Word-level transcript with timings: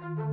Bye. 0.00 0.29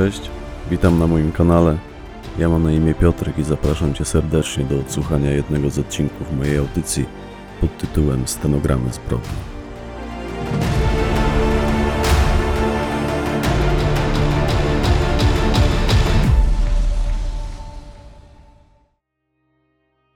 Cześć, 0.00 0.30
witam 0.70 0.98
na 0.98 1.06
moim 1.06 1.32
kanale. 1.32 1.78
Ja 2.38 2.48
mam 2.48 2.62
na 2.62 2.72
imię 2.72 2.94
Piotrek 2.94 3.38
i 3.38 3.42
zapraszam 3.42 3.94
Cię 3.94 4.04
serdecznie 4.04 4.64
do 4.64 4.80
odsłuchania 4.80 5.30
jednego 5.30 5.70
z 5.70 5.78
odcinków 5.78 6.32
mojej 6.32 6.58
audycji 6.58 7.06
pod 7.60 7.78
tytułem 7.78 8.28
Stenogramy 8.28 8.92
zbrodni. 8.92 9.28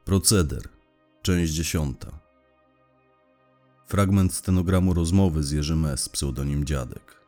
Proceder, 0.04 0.62
część 1.22 1.52
dziesiąta. 1.52 2.20
Fragment 3.86 4.34
stenogramu 4.34 4.94
rozmowy 4.94 5.42
z 5.42 5.50
Jerzym 5.50 5.86
S. 5.86 6.08
pseudonim 6.08 6.64
Dziadek. 6.64 7.23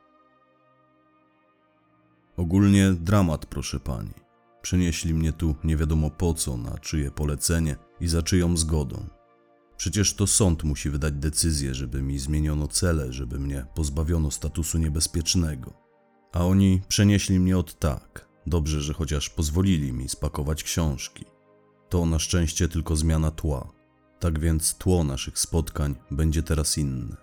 Ogólnie 2.46 2.92
dramat, 2.92 3.46
proszę 3.46 3.80
pani. 3.80 4.14
Przynieśli 4.62 5.14
mnie 5.14 5.32
tu 5.32 5.54
nie 5.64 5.76
wiadomo 5.76 6.10
po 6.10 6.34
co, 6.34 6.56
na 6.56 6.78
czyje 6.78 7.10
polecenie 7.10 7.76
i 8.00 8.08
za 8.08 8.22
czyją 8.22 8.56
zgodą. 8.56 9.06
Przecież 9.76 10.14
to 10.14 10.26
sąd 10.26 10.64
musi 10.64 10.90
wydać 10.90 11.14
decyzję, 11.14 11.74
żeby 11.74 12.02
mi 12.02 12.18
zmieniono 12.18 12.68
cele, 12.68 13.12
żeby 13.12 13.38
mnie 13.38 13.66
pozbawiono 13.74 14.30
statusu 14.30 14.78
niebezpiecznego. 14.78 15.72
A 16.32 16.46
oni 16.46 16.82
przenieśli 16.88 17.40
mnie 17.40 17.58
od 17.58 17.78
tak. 17.78 18.28
Dobrze, 18.46 18.80
że 18.80 18.94
chociaż 18.94 19.30
pozwolili 19.30 19.92
mi 19.92 20.08
spakować 20.08 20.64
książki. 20.64 21.24
To 21.88 22.06
na 22.06 22.18
szczęście 22.18 22.68
tylko 22.68 22.96
zmiana 22.96 23.30
tła. 23.30 23.72
Tak 24.20 24.40
więc 24.40 24.74
tło 24.74 25.04
naszych 25.04 25.38
spotkań 25.38 25.94
będzie 26.10 26.42
teraz 26.42 26.78
inne. 26.78 27.16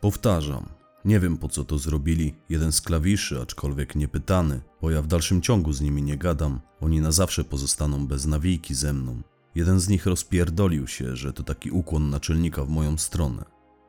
Powtarzam, 0.00 0.68
nie 1.04 1.20
wiem 1.20 1.38
po 1.38 1.48
co 1.48 1.64
to 1.64 1.78
zrobili. 1.78 2.34
Jeden 2.48 2.72
z 2.72 2.80
klawiszy, 2.80 3.40
aczkolwiek 3.40 3.96
niepytany, 3.96 4.60
bo 4.82 4.90
ja 4.90 5.02
w 5.02 5.06
dalszym 5.06 5.42
ciągu 5.42 5.72
z 5.72 5.80
nimi 5.80 6.02
nie 6.02 6.16
gadam, 6.16 6.60
oni 6.80 7.00
na 7.00 7.12
zawsze 7.12 7.44
pozostaną 7.44 8.06
bez 8.06 8.26
nawijki 8.26 8.74
ze 8.74 8.92
mną. 8.92 9.22
Jeden 9.54 9.80
z 9.80 9.88
nich 9.88 10.06
rozpierdolił 10.06 10.86
się, 10.86 11.16
że 11.16 11.32
to 11.32 11.42
taki 11.42 11.70
ukłon 11.70 12.10
naczelnika 12.10 12.64
w 12.64 12.68
moją 12.68 12.98
stronę. 12.98 13.44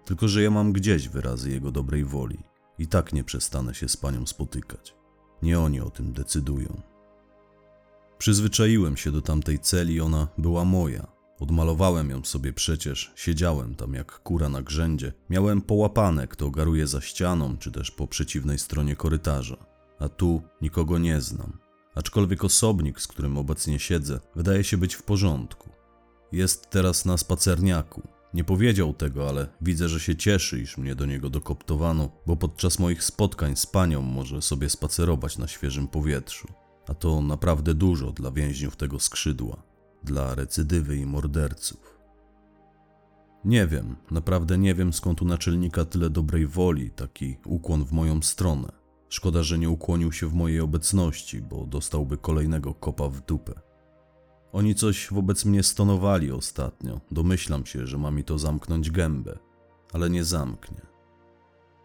Tylko, 0.05 0.27
że 0.27 0.43
ja 0.43 0.51
mam 0.51 0.73
gdzieś 0.73 1.09
wyrazy 1.09 1.51
jego 1.51 1.71
dobrej 1.71 2.05
woli. 2.05 2.43
I 2.79 2.87
tak 2.87 3.13
nie 3.13 3.23
przestanę 3.23 3.75
się 3.75 3.89
z 3.89 3.97
panią 3.97 4.25
spotykać. 4.25 4.95
Nie 5.41 5.59
oni 5.59 5.81
o 5.81 5.89
tym 5.89 6.13
decydują. 6.13 6.81
Przyzwyczaiłem 8.17 8.97
się 8.97 9.11
do 9.11 9.21
tamtej 9.21 9.59
celi, 9.59 10.01
ona 10.01 10.27
była 10.37 10.65
moja. 10.65 11.07
Odmalowałem 11.43 12.09
ją 12.09 12.23
sobie 12.23 12.53
przecież, 12.53 13.11
siedziałem 13.15 13.75
tam 13.75 13.93
jak 13.93 14.19
kura 14.19 14.49
na 14.49 14.61
grzędzie. 14.61 15.13
Miałem 15.29 15.61
połapane, 15.61 16.27
kto 16.27 16.51
garuje 16.51 16.87
za 16.87 17.01
ścianą, 17.01 17.57
czy 17.57 17.71
też 17.71 17.91
po 17.91 18.07
przeciwnej 18.07 18.59
stronie 18.59 18.95
korytarza. 18.95 19.57
A 19.99 20.09
tu 20.09 20.41
nikogo 20.61 20.97
nie 20.97 21.21
znam. 21.21 21.57
Aczkolwiek 21.95 22.43
osobnik, 22.43 23.01
z 23.01 23.07
którym 23.07 23.37
obecnie 23.37 23.79
siedzę, 23.79 24.19
wydaje 24.35 24.63
się 24.63 24.77
być 24.77 24.95
w 24.95 25.03
porządku. 25.03 25.69
Jest 26.31 26.69
teraz 26.69 27.05
na 27.05 27.17
spacerniaku. 27.17 28.01
Nie 28.33 28.43
powiedział 28.43 28.93
tego, 28.93 29.29
ale 29.29 29.47
widzę, 29.61 29.89
że 29.89 29.99
się 29.99 30.15
cieszy, 30.15 30.61
iż 30.61 30.77
mnie 30.77 30.95
do 30.95 31.05
niego 31.05 31.29
dokoptowano, 31.29 32.11
bo 32.27 32.35
podczas 32.35 32.79
moich 32.79 33.03
spotkań 33.03 33.55
z 33.55 33.65
panią 33.65 34.01
może 34.01 34.41
sobie 34.41 34.69
spacerować 34.69 35.37
na 35.37 35.47
świeżym 35.47 35.87
powietrzu. 35.87 36.47
A 36.87 36.93
to 36.93 37.21
naprawdę 37.21 37.73
dużo 37.73 38.11
dla 38.11 38.31
więźniów 38.31 38.75
tego 38.75 38.99
skrzydła 38.99 39.72
dla 40.03 40.35
recydywy 40.35 40.97
i 40.97 41.05
morderców. 41.05 41.99
Nie 43.45 43.67
wiem, 43.67 43.95
naprawdę 44.11 44.57
nie 44.57 44.75
wiem 44.75 44.93
skąd 44.93 45.21
u 45.21 45.25
naczelnika 45.25 45.85
tyle 45.85 46.09
dobrej 46.09 46.47
woli, 46.47 46.91
taki 46.91 47.37
ukłon 47.45 47.85
w 47.85 47.91
moją 47.91 48.21
stronę. 48.21 48.71
Szkoda, 49.09 49.43
że 49.43 49.59
nie 49.59 49.69
ukłonił 49.69 50.11
się 50.11 50.27
w 50.27 50.33
mojej 50.33 50.59
obecności, 50.59 51.41
bo 51.41 51.65
dostałby 51.65 52.17
kolejnego 52.17 52.73
kopa 52.73 53.09
w 53.09 53.25
dupę. 53.25 53.53
Oni 54.51 54.75
coś 54.75 55.07
wobec 55.11 55.45
mnie 55.45 55.63
stonowali 55.63 56.31
ostatnio. 56.31 57.01
Domyślam 57.11 57.65
się, 57.65 57.87
że 57.87 57.97
ma 57.97 58.11
mi 58.11 58.23
to 58.23 58.39
zamknąć 58.39 58.91
gębę, 58.91 59.39
ale 59.93 60.09
nie 60.09 60.23
zamknie. 60.23 60.81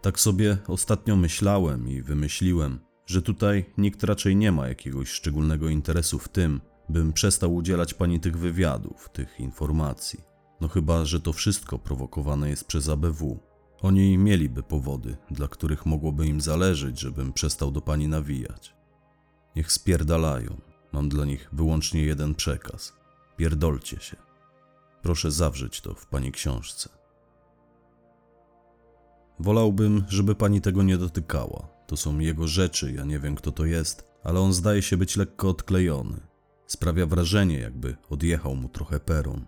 Tak 0.02 0.20
sobie 0.20 0.58
ostatnio 0.66 1.16
myślałem 1.16 1.88
i 1.88 2.02
wymyśliłem, 2.02 2.78
że 3.06 3.22
tutaj 3.22 3.64
nikt 3.78 4.04
raczej 4.04 4.36
nie 4.36 4.52
ma 4.52 4.68
jakiegoś 4.68 5.08
szczególnego 5.08 5.68
interesu 5.68 6.18
w 6.18 6.28
tym, 6.28 6.60
bym 6.88 7.12
przestał 7.12 7.54
udzielać 7.54 7.94
pani 7.94 8.20
tych 8.20 8.38
wywiadów, 8.38 9.08
tych 9.12 9.40
informacji. 9.40 10.20
No 10.60 10.68
chyba, 10.68 11.04
że 11.04 11.20
to 11.20 11.32
wszystko 11.32 11.78
prowokowane 11.78 12.50
jest 12.50 12.64
przez 12.64 12.88
ABW. 12.88 13.38
Oni 13.80 14.18
mieliby 14.18 14.62
powody, 14.62 15.16
dla 15.30 15.48
których 15.48 15.86
mogłoby 15.86 16.26
im 16.26 16.40
zależeć, 16.40 17.00
żebym 17.00 17.32
przestał 17.32 17.70
do 17.70 17.80
pani 17.80 18.08
nawijać. 18.08 18.76
Niech 19.56 19.72
spierdalają. 19.72 20.60
Mam 20.92 21.08
dla 21.08 21.24
nich 21.24 21.48
wyłącznie 21.52 22.02
jeden 22.02 22.34
przekaz. 22.34 22.92
Pierdolcie 23.36 24.00
się. 24.00 24.16
Proszę 25.02 25.30
zawrzeć 25.30 25.80
to 25.80 25.94
w 25.94 26.06
pani 26.06 26.32
książce. 26.32 26.88
Wolałbym, 29.38 30.04
żeby 30.08 30.34
pani 30.34 30.60
tego 30.60 30.82
nie 30.82 30.98
dotykała. 30.98 31.68
To 31.86 31.96
są 31.96 32.18
jego 32.18 32.46
rzeczy, 32.46 32.92
ja 32.92 33.04
nie 33.04 33.18
wiem 33.18 33.34
kto 33.34 33.52
to 33.52 33.64
jest, 33.64 34.10
ale 34.24 34.40
on 34.40 34.52
zdaje 34.52 34.82
się 34.82 34.96
być 34.96 35.16
lekko 35.16 35.48
odklejony. 35.48 36.27
Sprawia 36.68 37.06
wrażenie, 37.06 37.58
jakby 37.58 37.96
odjechał 38.10 38.56
mu 38.56 38.68
trochę 38.68 39.00
peron. 39.00 39.46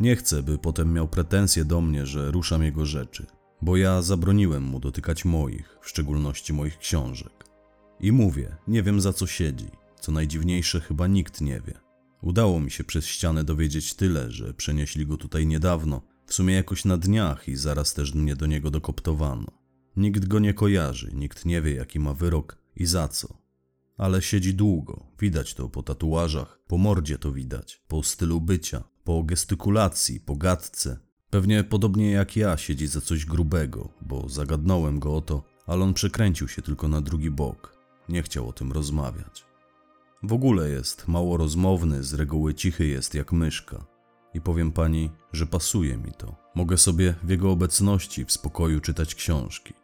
Nie 0.00 0.16
chcę, 0.16 0.42
by 0.42 0.58
potem 0.58 0.92
miał 0.92 1.08
pretensje 1.08 1.64
do 1.64 1.80
mnie, 1.80 2.06
że 2.06 2.30
ruszam 2.30 2.62
jego 2.62 2.86
rzeczy, 2.86 3.26
bo 3.62 3.76
ja 3.76 4.02
zabroniłem 4.02 4.62
mu 4.62 4.80
dotykać 4.80 5.24
moich, 5.24 5.78
w 5.82 5.88
szczególności 5.88 6.52
moich 6.52 6.78
książek. 6.78 7.44
I 8.00 8.12
mówię, 8.12 8.56
nie 8.68 8.82
wiem 8.82 9.00
za 9.00 9.12
co 9.12 9.26
siedzi. 9.26 9.68
Co 10.00 10.12
najdziwniejsze, 10.12 10.80
chyba 10.80 11.06
nikt 11.06 11.40
nie 11.40 11.60
wie. 11.60 11.74
Udało 12.22 12.60
mi 12.60 12.70
się 12.70 12.84
przez 12.84 13.06
ścianę 13.06 13.44
dowiedzieć 13.44 13.94
tyle, 13.94 14.30
że 14.30 14.54
przenieśli 14.54 15.06
go 15.06 15.16
tutaj 15.16 15.46
niedawno, 15.46 16.02
w 16.26 16.34
sumie 16.34 16.54
jakoś 16.54 16.84
na 16.84 16.96
dniach 16.96 17.48
i 17.48 17.56
zaraz 17.56 17.94
też 17.94 18.14
mnie 18.14 18.36
do 18.36 18.46
niego 18.46 18.70
dokoptowano. 18.70 19.46
Nikt 19.96 20.26
go 20.26 20.38
nie 20.38 20.54
kojarzy, 20.54 21.10
nikt 21.14 21.44
nie 21.44 21.62
wie 21.62 21.74
jaki 21.74 22.00
ma 22.00 22.14
wyrok 22.14 22.58
i 22.76 22.86
za 22.86 23.08
co. 23.08 23.37
Ale 23.98 24.22
siedzi 24.22 24.54
długo, 24.54 25.06
widać 25.20 25.54
to 25.54 25.68
po 25.68 25.82
tatuażach, 25.82 26.58
po 26.66 26.78
mordzie 26.78 27.18
to 27.18 27.32
widać, 27.32 27.82
po 27.88 28.02
stylu 28.02 28.40
bycia, 28.40 28.84
po 29.04 29.22
gestykulacji, 29.22 30.20
po 30.20 30.36
gadce. 30.36 30.98
Pewnie 31.30 31.64
podobnie 31.64 32.10
jak 32.10 32.36
ja 32.36 32.56
siedzi 32.56 32.86
za 32.86 33.00
coś 33.00 33.24
grubego, 33.24 33.88
bo 34.00 34.28
zagadnąłem 34.28 34.98
go 34.98 35.16
o 35.16 35.20
to, 35.20 35.42
ale 35.66 35.84
on 35.84 35.94
przekręcił 35.94 36.48
się 36.48 36.62
tylko 36.62 36.88
na 36.88 37.00
drugi 37.00 37.30
bok. 37.30 37.76
Nie 38.08 38.22
chciał 38.22 38.48
o 38.48 38.52
tym 38.52 38.72
rozmawiać. 38.72 39.44
W 40.22 40.32
ogóle 40.32 40.70
jest 40.70 41.08
mało 41.08 41.36
rozmowny, 41.36 42.04
z 42.04 42.14
reguły 42.14 42.54
cichy 42.54 42.86
jest 42.86 43.14
jak 43.14 43.32
myszka. 43.32 43.86
I 44.34 44.40
powiem 44.40 44.72
pani, 44.72 45.10
że 45.32 45.46
pasuje 45.46 45.96
mi 45.96 46.12
to. 46.12 46.36
Mogę 46.54 46.78
sobie 46.78 47.14
w 47.22 47.30
jego 47.30 47.50
obecności 47.50 48.24
w 48.24 48.32
spokoju 48.32 48.80
czytać 48.80 49.14
książki. 49.14 49.74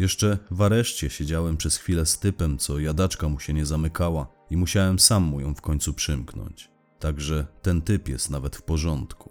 Jeszcze 0.00 0.38
w 0.50 0.62
areszcie 0.62 1.10
siedziałem 1.10 1.56
przez 1.56 1.76
chwilę 1.76 2.06
z 2.06 2.18
typem, 2.18 2.58
co 2.58 2.78
jadaczka 2.78 3.28
mu 3.28 3.40
się 3.40 3.52
nie 3.52 3.66
zamykała 3.66 4.26
i 4.50 4.56
musiałem 4.56 4.98
sam 4.98 5.22
mu 5.22 5.40
ją 5.40 5.54
w 5.54 5.60
końcu 5.60 5.94
przymknąć. 5.94 6.70
Także 6.98 7.46
ten 7.62 7.82
typ 7.82 8.08
jest 8.08 8.30
nawet 8.30 8.56
w 8.56 8.62
porządku. 8.62 9.30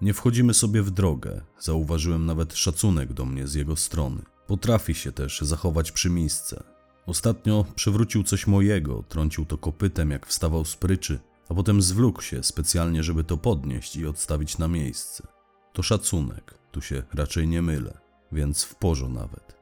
Nie 0.00 0.14
wchodzimy 0.14 0.54
sobie 0.54 0.82
w 0.82 0.90
drogę, 0.90 1.40
zauważyłem 1.60 2.26
nawet 2.26 2.54
szacunek 2.54 3.12
do 3.12 3.24
mnie 3.24 3.46
z 3.46 3.54
jego 3.54 3.76
strony. 3.76 4.22
Potrafi 4.46 4.94
się 4.94 5.12
też 5.12 5.40
zachować 5.40 5.92
przy 5.92 6.10
miejsce. 6.10 6.62
Ostatnio 7.06 7.64
przewrócił 7.74 8.22
coś 8.22 8.46
mojego, 8.46 9.04
trącił 9.08 9.44
to 9.44 9.58
kopytem 9.58 10.10
jak 10.10 10.26
wstawał 10.26 10.64
z 10.64 10.76
pryczy, 10.76 11.18
a 11.48 11.54
potem 11.54 11.82
zwlókł 11.82 12.22
się 12.22 12.42
specjalnie, 12.42 13.02
żeby 13.02 13.24
to 13.24 13.36
podnieść 13.36 13.96
i 13.96 14.06
odstawić 14.06 14.58
na 14.58 14.68
miejsce. 14.68 15.26
To 15.72 15.82
szacunek, 15.82 16.54
tu 16.72 16.80
się 16.80 17.02
raczej 17.14 17.48
nie 17.48 17.62
mylę, 17.62 17.98
więc 18.32 18.64
w 18.64 18.74
porze 18.74 19.08
nawet. 19.08 19.53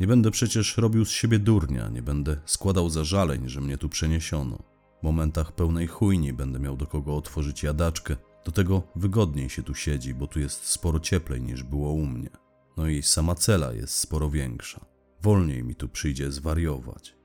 Nie 0.00 0.06
będę 0.06 0.30
przecież 0.30 0.76
robił 0.76 1.04
z 1.04 1.10
siebie 1.10 1.38
durnia, 1.38 1.88
nie 1.88 2.02
będę 2.02 2.36
składał 2.44 2.90
zażaleń, 2.90 3.48
że 3.48 3.60
mnie 3.60 3.78
tu 3.78 3.88
przeniesiono. 3.88 4.58
W 5.00 5.02
momentach 5.02 5.52
pełnej 5.52 5.86
chujni 5.86 6.32
będę 6.32 6.58
miał 6.58 6.76
do 6.76 6.86
kogo 6.86 7.16
otworzyć 7.16 7.62
jadaczkę, 7.62 8.16
do 8.44 8.52
tego 8.52 8.82
wygodniej 8.96 9.50
się 9.50 9.62
tu 9.62 9.74
siedzi, 9.74 10.14
bo 10.14 10.26
tu 10.26 10.40
jest 10.40 10.64
sporo 10.64 11.00
cieplej 11.00 11.42
niż 11.42 11.62
było 11.62 11.92
u 11.92 12.06
mnie. 12.06 12.30
No 12.76 12.88
i 12.88 13.02
sama 13.02 13.34
cela 13.34 13.72
jest 13.72 13.94
sporo 13.94 14.30
większa. 14.30 14.86
wolniej 15.22 15.64
mi 15.64 15.74
tu 15.74 15.88
przyjdzie 15.88 16.32
zwariować. 16.32 17.16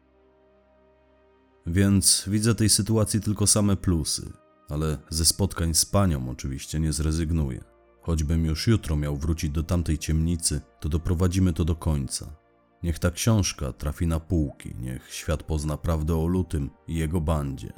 Więc 1.68 2.24
widzę 2.28 2.56
tej 2.56 2.70
sytuacji 2.70 3.22
tylko 3.22 3.48
same 3.48 3.78
plusy, 3.78 4.34
ale 4.70 4.98
ze 5.10 5.26
spotkań 5.26 5.74
z 5.74 5.86
panią 5.86 6.30
oczywiście 6.30 6.80
nie 6.80 6.94
zrezygnuję. 6.94 7.64
Choćbym 8.02 8.46
już 8.46 8.68
jutro 8.68 8.96
miał 8.96 9.18
wrócić 9.18 9.52
do 9.52 9.64
tamtej 9.64 9.98
ciemnicy, 9.98 10.62
to 10.80 10.90
doprowadzimy 10.90 11.54
to 11.54 11.66
do 11.66 11.76
końca. 11.76 12.41
Niech 12.84 13.00
ta 13.00 13.12
książka 13.12 13.74
trafi 13.74 14.08
na 14.08 14.20
półki, 14.20 14.76
niech 14.80 15.14
świat 15.14 15.44
pozna 15.44 15.78
prawdę 15.78 16.16
o 16.16 16.28
Lutym 16.28 16.70
i 16.88 16.96
jego 16.96 17.22
bandzie. 17.22 17.74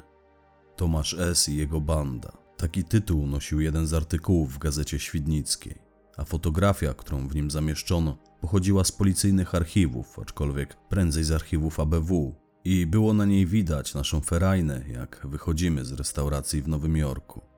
Tomasz 0.76 1.14
S. 1.14 1.48
i 1.48 1.56
jego 1.56 1.80
banda. 1.80 2.32
Taki 2.56 2.84
tytuł 2.84 3.26
nosił 3.26 3.60
jeden 3.60 3.86
z 3.86 3.94
artykułów 3.94 4.54
w 4.54 4.58
gazecie 4.58 4.98
świdnickiej, 4.98 5.78
a 6.16 6.24
fotografia, 6.24 6.94
którą 6.94 7.28
w 7.28 7.34
nim 7.34 7.50
zamieszczono, 7.50 8.18
pochodziła 8.40 8.84
z 8.84 8.92
policyjnych 8.92 9.54
archiwów, 9.54 10.18
aczkolwiek 10.18 10.76
prędzej 10.88 11.24
z 11.24 11.32
archiwów 11.32 11.80
ABW, 11.80 12.34
i 12.64 12.86
było 12.86 13.12
na 13.12 13.24
niej 13.24 13.46
widać 13.46 13.94
naszą 13.94 14.20
ferajnę, 14.20 14.84
jak 14.88 15.26
wychodzimy 15.30 15.84
z 15.84 15.92
restauracji 15.92 16.62
w 16.62 16.68
Nowym 16.68 16.96
Jorku. 16.96 17.53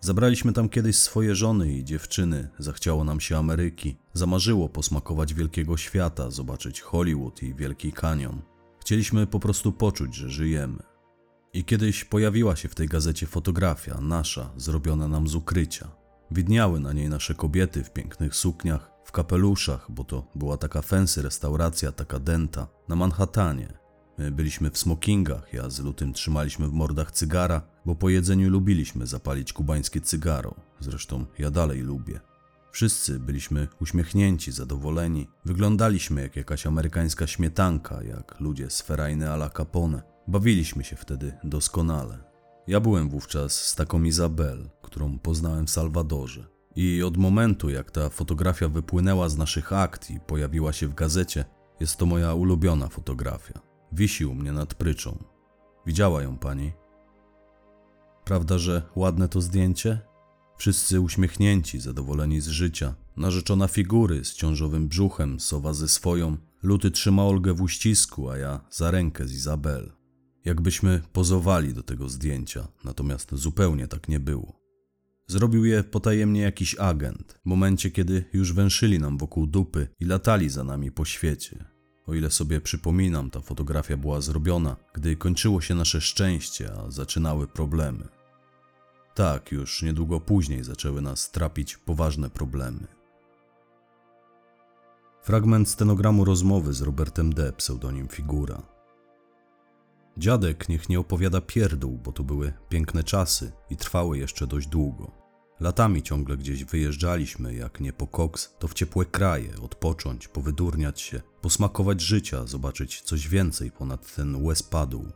Zabraliśmy 0.00 0.52
tam 0.52 0.68
kiedyś 0.68 0.98
swoje 0.98 1.34
żony 1.34 1.72
i 1.72 1.84
dziewczyny, 1.84 2.48
zachciało 2.58 3.04
nam 3.04 3.20
się 3.20 3.38
Ameryki, 3.38 3.96
zamarzyło 4.12 4.68
posmakować 4.68 5.34
wielkiego 5.34 5.76
świata, 5.76 6.30
zobaczyć 6.30 6.80
Hollywood 6.80 7.42
i 7.42 7.54
Wielki 7.54 7.92
Kanion. 7.92 8.42
Chcieliśmy 8.80 9.26
po 9.26 9.40
prostu 9.40 9.72
poczuć, 9.72 10.14
że 10.14 10.30
żyjemy. 10.30 10.78
I 11.52 11.64
kiedyś 11.64 12.04
pojawiła 12.04 12.56
się 12.56 12.68
w 12.68 12.74
tej 12.74 12.88
gazecie 12.88 13.26
fotografia, 13.26 14.00
nasza, 14.00 14.50
zrobiona 14.56 15.08
nam 15.08 15.28
z 15.28 15.34
ukrycia. 15.34 15.90
Widniały 16.30 16.80
na 16.80 16.92
niej 16.92 17.08
nasze 17.08 17.34
kobiety 17.34 17.84
w 17.84 17.92
pięknych 17.92 18.34
sukniach, 18.34 18.90
w 19.04 19.12
kapeluszach, 19.12 19.86
bo 19.90 20.04
to 20.04 20.30
była 20.34 20.56
taka 20.56 20.82
fancy 20.82 21.22
restauracja, 21.22 21.92
taka 21.92 22.18
denta, 22.18 22.68
na 22.88 22.96
Manhattanie. 22.96 23.78
My 24.18 24.30
byliśmy 24.30 24.70
w 24.70 24.78
smokingach, 24.78 25.52
ja 25.52 25.70
z 25.70 25.80
lutym 25.80 26.12
trzymaliśmy 26.12 26.68
w 26.68 26.72
mordach 26.72 27.12
cygara, 27.12 27.62
bo 27.88 27.94
po 27.94 28.08
jedzeniu 28.08 28.50
lubiliśmy 28.50 29.06
zapalić 29.06 29.52
kubańskie 29.52 30.00
cygaro. 30.00 30.54
Zresztą 30.80 31.26
ja 31.38 31.50
dalej 31.50 31.80
lubię. 31.80 32.20
Wszyscy 32.72 33.20
byliśmy 33.20 33.68
uśmiechnięci, 33.80 34.52
zadowoleni. 34.52 35.28
Wyglądaliśmy 35.44 36.22
jak 36.22 36.36
jakaś 36.36 36.66
amerykańska 36.66 37.26
śmietanka, 37.26 38.02
jak 38.02 38.40
ludzie 38.40 38.70
z 38.70 38.82
ferajny 38.82 39.30
a 39.30 39.34
la 39.34 39.50
Capone. 39.50 40.02
Bawiliśmy 40.26 40.84
się 40.84 40.96
wtedy 40.96 41.32
doskonale. 41.44 42.18
Ja 42.66 42.80
byłem 42.80 43.08
wówczas 43.08 43.52
z 43.52 43.74
taką 43.74 44.02
Izabel, 44.02 44.70
którą 44.82 45.18
poznałem 45.18 45.66
w 45.66 45.70
Salwadorze. 45.70 46.46
I 46.76 47.02
od 47.02 47.16
momentu, 47.16 47.70
jak 47.70 47.90
ta 47.90 48.08
fotografia 48.08 48.68
wypłynęła 48.68 49.28
z 49.28 49.38
naszych 49.38 49.72
akt 49.72 50.10
i 50.10 50.20
pojawiła 50.20 50.72
się 50.72 50.88
w 50.88 50.94
gazecie, 50.94 51.44
jest 51.80 51.96
to 51.96 52.06
moja 52.06 52.34
ulubiona 52.34 52.88
fotografia. 52.88 53.60
Wisi 53.92 54.26
u 54.26 54.34
mnie 54.34 54.52
nad 54.52 54.74
pryczą. 54.74 55.24
Widziała 55.86 56.22
ją 56.22 56.38
pani? 56.38 56.72
Prawda, 58.28 58.58
że 58.58 58.82
ładne 58.96 59.28
to 59.28 59.40
zdjęcie? 59.40 60.00
Wszyscy 60.58 61.00
uśmiechnięci, 61.00 61.80
zadowoleni 61.80 62.40
z 62.40 62.48
życia. 62.48 62.94
Narzeczona 63.16 63.68
figury 63.68 64.24
z 64.24 64.34
ciążowym 64.34 64.88
brzuchem, 64.88 65.40
sowa 65.40 65.72
ze 65.72 65.88
swoją. 65.88 66.36
Luty 66.62 66.90
trzyma 66.90 67.22
Olgę 67.22 67.54
w 67.54 67.62
uścisku, 67.62 68.30
a 68.30 68.38
ja 68.38 68.60
za 68.70 68.90
rękę 68.90 69.26
z 69.26 69.32
Izabel. 69.32 69.92
Jakbyśmy 70.44 71.02
pozowali 71.12 71.74
do 71.74 71.82
tego 71.82 72.08
zdjęcia, 72.08 72.68
natomiast 72.84 73.34
zupełnie 73.34 73.88
tak 73.88 74.08
nie 74.08 74.20
było. 74.20 74.60
Zrobił 75.26 75.64
je 75.64 75.84
potajemnie 75.84 76.40
jakiś 76.40 76.74
agent, 76.78 77.40
w 77.42 77.48
momencie 77.48 77.90
kiedy 77.90 78.24
już 78.32 78.52
węszyli 78.52 78.98
nam 78.98 79.18
wokół 79.18 79.46
dupy 79.46 79.88
i 80.00 80.04
latali 80.04 80.50
za 80.50 80.64
nami 80.64 80.92
po 80.92 81.04
świecie. 81.04 81.64
O 82.06 82.14
ile 82.14 82.30
sobie 82.30 82.60
przypominam, 82.60 83.30
ta 83.30 83.40
fotografia 83.40 83.96
była 83.96 84.20
zrobiona, 84.20 84.76
gdy 84.94 85.16
kończyło 85.16 85.60
się 85.60 85.74
nasze 85.74 86.00
szczęście, 86.00 86.72
a 86.72 86.90
zaczynały 86.90 87.46
problemy. 87.46 88.17
Tak, 89.18 89.52
już 89.52 89.82
niedługo 89.82 90.20
później 90.20 90.64
zaczęły 90.64 91.02
nas 91.02 91.30
trapić 91.30 91.76
poważne 91.76 92.30
problemy. 92.30 92.86
Fragment 95.22 95.68
stenogramu 95.68 96.24
rozmowy 96.24 96.72
z 96.72 96.82
Robertem 96.82 97.34
D., 97.34 97.52
pseudonim 97.52 98.08
Figura. 98.08 98.62
Dziadek 100.18 100.68
niech 100.68 100.88
nie 100.88 101.00
opowiada 101.00 101.40
pierdół, 101.40 101.98
bo 102.04 102.12
to 102.12 102.24
były 102.24 102.52
piękne 102.68 103.04
czasy 103.04 103.52
i 103.70 103.76
trwały 103.76 104.18
jeszcze 104.18 104.46
dość 104.46 104.66
długo. 104.66 105.10
Latami 105.60 106.02
ciągle 106.02 106.36
gdzieś 106.36 106.64
wyjeżdżaliśmy, 106.64 107.54
jak 107.54 107.80
nie 107.80 107.92
po 107.92 108.06
koks, 108.06 108.54
to 108.58 108.68
w 108.68 108.74
ciepłe 108.74 109.04
kraje, 109.04 109.60
odpocząć, 109.62 110.28
powydurniać 110.28 111.00
się, 111.00 111.20
posmakować 111.40 112.00
życia, 112.00 112.46
zobaczyć 112.46 113.00
coś 113.00 113.28
więcej 113.28 113.70
ponad 113.70 114.14
ten 114.14 114.44
łez 114.44 114.62
padł. 114.62 115.12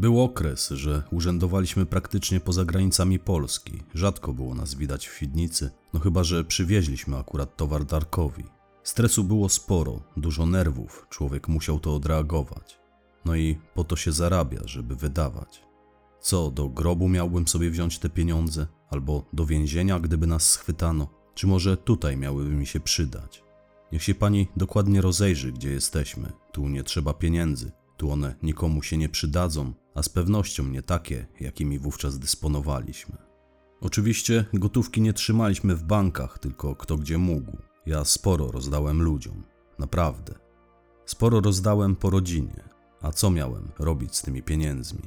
Był 0.00 0.20
okres, 0.20 0.68
że 0.68 1.02
urzędowaliśmy 1.12 1.86
praktycznie 1.86 2.40
poza 2.40 2.64
granicami 2.64 3.18
Polski. 3.18 3.82
Rzadko 3.94 4.32
było 4.32 4.54
nas 4.54 4.74
widać 4.74 5.08
w 5.08 5.14
Świdnicy, 5.14 5.70
no 5.94 6.00
chyba, 6.00 6.24
że 6.24 6.44
przywieźliśmy 6.44 7.16
akurat 7.16 7.56
towar 7.56 7.84
Darkowi. 7.84 8.44
Stresu 8.82 9.24
było 9.24 9.48
sporo, 9.48 10.02
dużo 10.16 10.46
nerwów, 10.46 11.06
człowiek 11.10 11.48
musiał 11.48 11.80
to 11.80 11.94
odreagować. 11.94 12.78
No 13.24 13.36
i 13.36 13.58
po 13.74 13.84
to 13.84 13.96
się 13.96 14.12
zarabia, 14.12 14.60
żeby 14.64 14.96
wydawać. 14.96 15.62
Co, 16.20 16.50
do 16.50 16.68
grobu 16.68 17.08
miałbym 17.08 17.48
sobie 17.48 17.70
wziąć 17.70 17.98
te 17.98 18.10
pieniądze? 18.10 18.66
Albo 18.90 19.24
do 19.32 19.46
więzienia, 19.46 20.00
gdyby 20.00 20.26
nas 20.26 20.50
schwytano? 20.50 21.08
Czy 21.34 21.46
może 21.46 21.76
tutaj 21.76 22.16
miałyby 22.16 22.50
mi 22.50 22.66
się 22.66 22.80
przydać? 22.80 23.44
Niech 23.92 24.02
się 24.02 24.14
pani 24.14 24.48
dokładnie 24.56 25.00
rozejrzy, 25.00 25.52
gdzie 25.52 25.70
jesteśmy. 25.70 26.32
Tu 26.52 26.68
nie 26.68 26.84
trzeba 26.84 27.14
pieniędzy, 27.14 27.72
tu 27.96 28.10
one 28.10 28.34
nikomu 28.42 28.82
się 28.82 28.96
nie 28.96 29.08
przydadzą, 29.08 29.72
a 29.94 30.02
z 30.02 30.08
pewnością 30.08 30.64
nie 30.64 30.82
takie, 30.82 31.26
jakimi 31.40 31.78
wówczas 31.78 32.18
dysponowaliśmy. 32.18 33.16
Oczywiście 33.80 34.44
gotówki 34.54 35.00
nie 35.00 35.12
trzymaliśmy 35.12 35.76
w 35.76 35.82
bankach, 35.82 36.38
tylko 36.38 36.76
kto 36.76 36.96
gdzie 36.96 37.18
mógł. 37.18 37.56
Ja 37.86 38.04
sporo 38.04 38.50
rozdałem 38.50 39.02
ludziom, 39.02 39.42
naprawdę. 39.78 40.34
Sporo 41.06 41.40
rozdałem 41.40 41.96
po 41.96 42.10
rodzinie. 42.10 42.64
A 43.02 43.12
co 43.12 43.30
miałem 43.30 43.68
robić 43.78 44.16
z 44.16 44.22
tymi 44.22 44.42
pieniędzmi? 44.42 45.02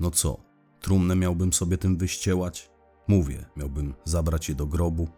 No 0.00 0.10
co, 0.10 0.40
trumnę 0.80 1.16
miałbym 1.16 1.52
sobie 1.52 1.78
tym 1.78 1.96
wyściełać? 1.96 2.70
Mówię, 3.08 3.46
miałbym 3.56 3.94
zabrać 4.04 4.48
je 4.48 4.54
do 4.54 4.66
grobu. 4.66 5.08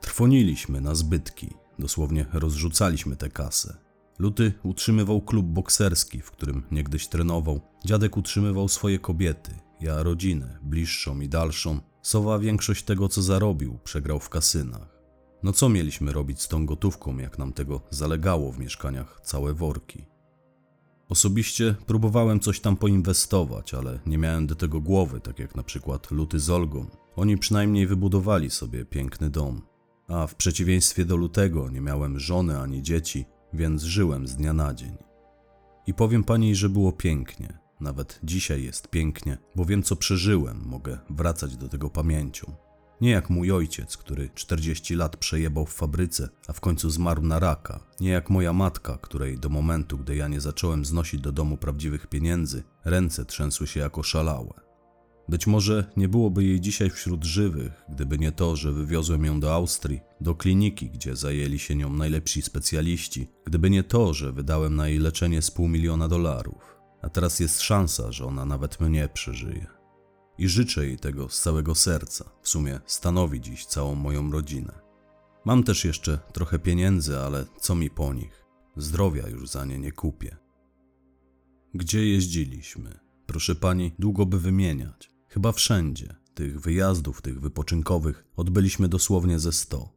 Trwoniliśmy 0.00 0.80
na 0.80 0.94
zbytki, 0.94 1.54
dosłownie 1.78 2.26
rozrzucaliśmy 2.32 3.16
tę 3.16 3.28
kasę. 3.28 3.76
Luty 4.18 4.52
utrzymywał 4.62 5.20
klub 5.20 5.46
bokserski, 5.46 6.20
w 6.20 6.30
którym 6.30 6.62
niegdyś 6.70 7.08
trenował. 7.08 7.60
Dziadek 7.84 8.16
utrzymywał 8.16 8.68
swoje 8.68 8.98
kobiety, 8.98 9.54
ja 9.80 10.02
rodzinę, 10.02 10.58
bliższą 10.62 11.20
i 11.20 11.28
dalszą. 11.28 11.80
Sowa 12.02 12.38
większość 12.38 12.84
tego, 12.84 13.08
co 13.08 13.22
zarobił, 13.22 13.78
przegrał 13.84 14.20
w 14.20 14.28
kasynach. 14.28 14.98
No 15.42 15.52
co 15.52 15.68
mieliśmy 15.68 16.12
robić 16.12 16.42
z 16.42 16.48
tą 16.48 16.66
gotówką, 16.66 17.18
jak 17.18 17.38
nam 17.38 17.52
tego 17.52 17.80
zalegało 17.90 18.52
w 18.52 18.58
mieszkaniach 18.58 19.20
całe 19.24 19.54
worki? 19.54 20.04
Osobiście 21.08 21.74
próbowałem 21.86 22.40
coś 22.40 22.60
tam 22.60 22.76
poinwestować, 22.76 23.74
ale 23.74 23.98
nie 24.06 24.18
miałem 24.18 24.46
do 24.46 24.54
tego 24.54 24.80
głowy, 24.80 25.20
tak 25.20 25.38
jak 25.38 25.54
na 25.54 25.62
przykład 25.62 26.10
Luty 26.10 26.40
z 26.40 26.50
Olgą. 26.50 26.86
Oni 27.16 27.38
przynajmniej 27.38 27.86
wybudowali 27.86 28.50
sobie 28.50 28.84
piękny 28.84 29.30
dom. 29.30 29.62
A 30.08 30.26
w 30.26 30.34
przeciwieństwie 30.34 31.04
do 31.04 31.16
Lutego 31.16 31.70
nie 31.70 31.80
miałem 31.80 32.18
żony 32.18 32.58
ani 32.58 32.82
dzieci, 32.82 33.24
więc 33.54 33.82
żyłem 33.82 34.26
z 34.26 34.36
dnia 34.36 34.52
na 34.52 34.74
dzień. 34.74 34.96
I 35.86 35.94
powiem 35.94 36.24
pani, 36.24 36.54
że 36.54 36.68
było 36.68 36.92
pięknie. 36.92 37.58
Nawet 37.80 38.20
dzisiaj 38.22 38.62
jest 38.62 38.88
pięknie, 38.88 39.38
bo 39.56 39.64
wiem 39.64 39.82
co 39.82 39.96
przeżyłem, 39.96 40.62
mogę 40.66 40.98
wracać 41.10 41.56
do 41.56 41.68
tego 41.68 41.90
pamięcią. 41.90 42.54
Nie 43.00 43.10
jak 43.10 43.30
mój 43.30 43.52
ojciec, 43.52 43.96
który 43.96 44.30
40 44.34 44.94
lat 44.94 45.16
przejebał 45.16 45.66
w 45.66 45.74
fabryce, 45.74 46.28
a 46.48 46.52
w 46.52 46.60
końcu 46.60 46.90
zmarł 46.90 47.22
na 47.22 47.38
raka. 47.38 47.80
Nie 48.00 48.10
jak 48.10 48.30
moja 48.30 48.52
matka, 48.52 48.98
której 49.02 49.38
do 49.38 49.48
momentu, 49.48 49.98
gdy 49.98 50.16
ja 50.16 50.28
nie 50.28 50.40
zacząłem 50.40 50.84
znosić 50.84 51.20
do 51.20 51.32
domu 51.32 51.56
prawdziwych 51.56 52.06
pieniędzy, 52.06 52.62
ręce 52.84 53.24
trzęsły 53.24 53.66
się 53.66 53.80
jako 53.80 54.02
szalałe. 54.02 54.71
Być 55.28 55.46
może 55.46 55.92
nie 55.96 56.08
byłoby 56.08 56.44
jej 56.44 56.60
dzisiaj 56.60 56.90
wśród 56.90 57.24
żywych, 57.24 57.84
gdyby 57.88 58.18
nie 58.18 58.32
to, 58.32 58.56
że 58.56 58.72
wywiozłem 58.72 59.24
ją 59.24 59.40
do 59.40 59.54
Austrii, 59.54 60.00
do 60.20 60.34
kliniki, 60.34 60.90
gdzie 60.90 61.16
zajęli 61.16 61.58
się 61.58 61.76
nią 61.76 61.92
najlepsi 61.92 62.42
specjaliści, 62.42 63.28
gdyby 63.44 63.70
nie 63.70 63.82
to, 63.82 64.14
że 64.14 64.32
wydałem 64.32 64.76
na 64.76 64.88
jej 64.88 64.98
leczenie 64.98 65.42
z 65.42 65.50
pół 65.50 65.68
miliona 65.68 66.08
dolarów. 66.08 66.76
A 67.02 67.08
teraz 67.08 67.40
jest 67.40 67.60
szansa, 67.60 68.12
że 68.12 68.26
ona 68.26 68.44
nawet 68.44 68.80
mnie 68.80 69.08
przeżyje. 69.08 69.66
I 70.38 70.48
życzę 70.48 70.86
jej 70.86 70.98
tego 70.98 71.28
z 71.28 71.40
całego 71.40 71.74
serca, 71.74 72.30
w 72.42 72.48
sumie 72.48 72.80
stanowi 72.86 73.40
dziś 73.40 73.66
całą 73.66 73.94
moją 73.94 74.32
rodzinę. 74.32 74.72
Mam 75.44 75.64
też 75.64 75.84
jeszcze 75.84 76.18
trochę 76.32 76.58
pieniędzy, 76.58 77.18
ale 77.18 77.44
co 77.60 77.74
mi 77.74 77.90
po 77.90 78.14
nich? 78.14 78.44
Zdrowia 78.76 79.28
już 79.28 79.48
za 79.48 79.64
nie 79.64 79.78
nie 79.78 79.92
kupię. 79.92 80.36
Gdzie 81.74 82.06
jeździliśmy? 82.06 83.00
Proszę 83.26 83.54
pani, 83.54 83.92
długo 83.98 84.26
by 84.26 84.40
wymieniać. 84.40 85.11
Chyba 85.32 85.52
wszędzie. 85.52 86.14
Tych 86.34 86.60
wyjazdów, 86.60 87.22
tych 87.22 87.40
wypoczynkowych 87.40 88.24
odbyliśmy 88.36 88.88
dosłownie 88.88 89.38
ze 89.38 89.52
sto. 89.52 89.88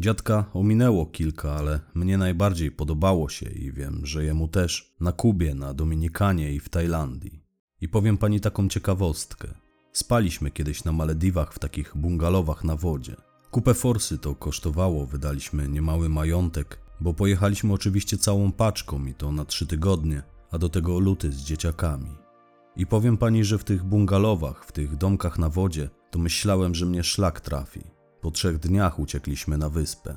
Dziadka 0.00 0.44
ominęło 0.52 1.06
kilka, 1.06 1.52
ale 1.52 1.80
mnie 1.94 2.18
najbardziej 2.18 2.70
podobało 2.70 3.28
się 3.28 3.50
i 3.50 3.72
wiem, 3.72 4.06
że 4.06 4.24
jemu 4.24 4.48
też 4.48 4.94
na 5.00 5.12
Kubie, 5.12 5.54
na 5.54 5.74
Dominikanie 5.74 6.54
i 6.54 6.60
w 6.60 6.68
Tajlandii. 6.68 7.44
I 7.80 7.88
powiem 7.88 8.18
pani 8.18 8.40
taką 8.40 8.68
ciekawostkę. 8.68 9.48
Spaliśmy 9.92 10.50
kiedyś 10.50 10.84
na 10.84 10.92
Malediwach 10.92 11.54
w 11.54 11.58
takich 11.58 11.92
bungalowach 11.96 12.64
na 12.64 12.76
wodzie. 12.76 13.16
Kupę 13.50 13.74
forsy 13.74 14.18
to 14.18 14.34
kosztowało, 14.34 15.06
wydaliśmy 15.06 15.68
niemały 15.68 16.08
majątek, 16.08 16.78
bo 17.00 17.14
pojechaliśmy 17.14 17.72
oczywiście 17.72 18.18
całą 18.18 18.52
paczką 18.52 19.06
i 19.06 19.14
to 19.14 19.32
na 19.32 19.44
trzy 19.44 19.66
tygodnie, 19.66 20.22
a 20.50 20.58
do 20.58 20.68
tego 20.68 20.98
luty 20.98 21.32
z 21.32 21.36
dzieciakami. 21.36 22.21
I 22.76 22.86
powiem 22.86 23.16
pani, 23.16 23.44
że 23.44 23.58
w 23.58 23.64
tych 23.64 23.84
bungalowach, 23.84 24.64
w 24.64 24.72
tych 24.72 24.96
domkach 24.96 25.38
na 25.38 25.48
wodzie, 25.48 25.90
to 26.10 26.18
myślałem, 26.18 26.74
że 26.74 26.86
mnie 26.86 27.04
szlak 27.04 27.40
trafi. 27.40 27.80
Po 28.20 28.30
trzech 28.30 28.58
dniach 28.58 28.98
uciekliśmy 28.98 29.58
na 29.58 29.68
wyspę. 29.68 30.16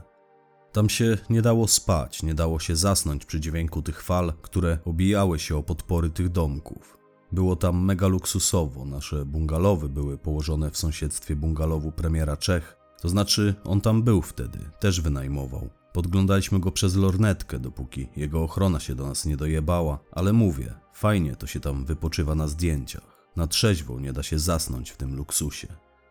Tam 0.72 0.90
się 0.90 1.18
nie 1.30 1.42
dało 1.42 1.68
spać, 1.68 2.24
nie 2.24 2.34
dało 2.34 2.60
się 2.60 2.76
zasnąć 2.76 3.26
przy 3.26 3.40
dźwięku 3.40 3.82
tych 3.82 4.04
fal, 4.04 4.34
które 4.42 4.78
obijały 4.86 5.40
się 5.40 5.58
o 5.58 5.64
podpory 5.64 6.10
tych 6.10 6.30
domków. 6.30 6.98
Było 7.32 7.56
tam 7.56 7.86
mega 7.86 8.08
luksusowo, 8.08 8.86
nasze 8.86 9.26
bungalowy 9.26 9.90
były 9.90 10.18
położone 10.18 10.72
w 10.72 10.78
sąsiedztwie 10.78 11.36
bungalowu 11.36 11.92
premiera 11.92 12.38
Czech, 12.38 12.78
to 13.02 13.10
znaczy 13.10 13.56
on 13.64 13.82
tam 13.82 14.04
był 14.04 14.22
wtedy, 14.22 14.60
też 14.80 15.02
wynajmował. 15.02 15.70
Podglądaliśmy 15.96 16.60
go 16.60 16.72
przez 16.72 16.96
lornetkę, 16.96 17.60
dopóki 17.60 18.08
jego 18.16 18.44
ochrona 18.44 18.80
się 18.80 18.96
do 18.96 19.06
nas 19.06 19.26
nie 19.26 19.38
dojebała, 19.38 20.00
ale 20.12 20.34
mówię, 20.34 20.74
fajnie 20.94 21.36
to 21.36 21.48
się 21.48 21.60
tam 21.60 21.86
wypoczywa 21.86 22.36
na 22.36 22.48
zdjęciach. 22.48 23.30
Na 23.36 23.48
trzeźwo 23.48 24.00
nie 24.00 24.14
da 24.14 24.24
się 24.24 24.40
zasnąć 24.40 24.90
w 24.90 24.98
tym 24.98 25.16
luksusie. 25.16 25.68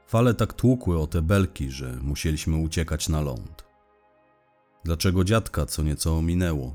Fale 0.07 0.35
tak 0.35 0.53
tłukły 0.53 0.99
o 0.99 1.07
te 1.07 1.23
belki, 1.23 1.71
że 1.71 1.99
musieliśmy 2.03 2.57
uciekać 2.57 3.09
na 3.09 3.21
ląd. 3.21 3.64
Dlaczego 4.85 5.25
dziadka 5.25 5.67
co 5.67 5.83
nieco 5.83 6.19
ominęło? 6.19 6.75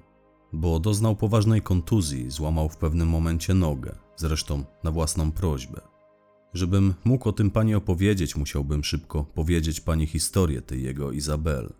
Bo 0.54 0.80
doznał 0.80 1.16
poważnej 1.16 1.62
kontuzji 1.62 2.32
złamał 2.32 2.70
w 2.70 2.78
pewnym 2.78 3.08
momencie 3.08 3.54
nogę, 3.54 3.96
zresztą 4.16 4.64
na 4.84 4.92
własną 4.92 5.32
prośbę. 5.32 5.82
Żebym 6.54 6.94
mógł 7.04 7.30
o 7.30 7.34
tym 7.34 7.52
pani 7.52 7.76
opowiedzieć, 7.76 8.36
musiałbym 8.36 8.84
szybko 8.84 9.24
powiedzieć 9.24 9.82
pani 9.82 10.08
historię 10.08 10.62
tej 10.62 10.84
jego 10.84 11.12
Izabel. 11.12 11.74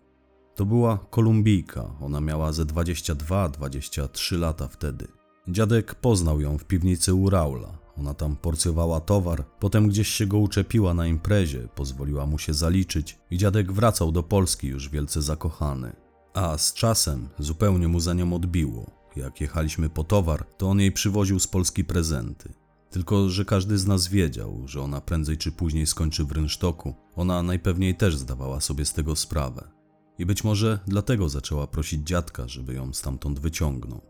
To 0.54 0.66
była 0.66 0.98
Kolumbijka, 0.98 1.90
ona 2.00 2.20
miała 2.20 2.52
ze 2.52 2.64
22-23 2.64 4.38
lata 4.38 4.68
wtedy. 4.68 5.08
Dziadek 5.48 5.94
poznał 5.94 6.40
ją 6.40 6.58
w 6.58 6.64
piwnicy 6.64 7.14
u 7.14 7.30
Raula. 7.30 7.78
Ona 7.98 8.14
tam 8.14 8.36
porcjowała 8.36 9.00
towar, 9.00 9.44
potem 9.60 9.88
gdzieś 9.88 10.08
się 10.08 10.26
go 10.26 10.38
uczepiła 10.38 10.94
na 10.94 11.06
imprezie, 11.06 11.68
pozwoliła 11.74 12.26
mu 12.26 12.38
się 12.38 12.54
zaliczyć 12.54 13.18
i 13.30 13.38
dziadek 13.38 13.72
wracał 13.72 14.12
do 14.12 14.22
Polski 14.22 14.68
już 14.68 14.88
wielce 14.88 15.22
zakochany. 15.22 15.92
A 16.34 16.58
z 16.58 16.74
czasem 16.74 17.28
zupełnie 17.38 17.88
mu 17.88 18.00
za 18.00 18.14
nią 18.14 18.32
odbiło. 18.32 18.90
Jak 19.16 19.40
jechaliśmy 19.40 19.90
po 19.90 20.04
towar, 20.04 20.44
to 20.58 20.68
on 20.68 20.80
jej 20.80 20.92
przywoził 20.92 21.40
z 21.40 21.46
Polski 21.46 21.84
prezenty. 21.84 22.52
Tylko, 22.90 23.28
że 23.28 23.44
każdy 23.44 23.78
z 23.78 23.86
nas 23.86 24.08
wiedział, 24.08 24.62
że 24.66 24.82
ona 24.82 25.00
prędzej 25.00 25.38
czy 25.38 25.52
później 25.52 25.86
skończy 25.86 26.24
w 26.24 26.32
rynsztoku. 26.32 26.94
Ona 27.16 27.42
najpewniej 27.42 27.96
też 27.96 28.16
zdawała 28.16 28.60
sobie 28.60 28.84
z 28.84 28.92
tego 28.92 29.16
sprawę. 29.16 29.79
I 30.20 30.26
być 30.26 30.44
może 30.44 30.78
dlatego 30.86 31.28
zaczęła 31.28 31.66
prosić 31.66 32.08
dziadka, 32.08 32.48
żeby 32.48 32.74
ją 32.74 32.92
stamtąd 32.92 33.40
wyciągnął. 33.40 34.00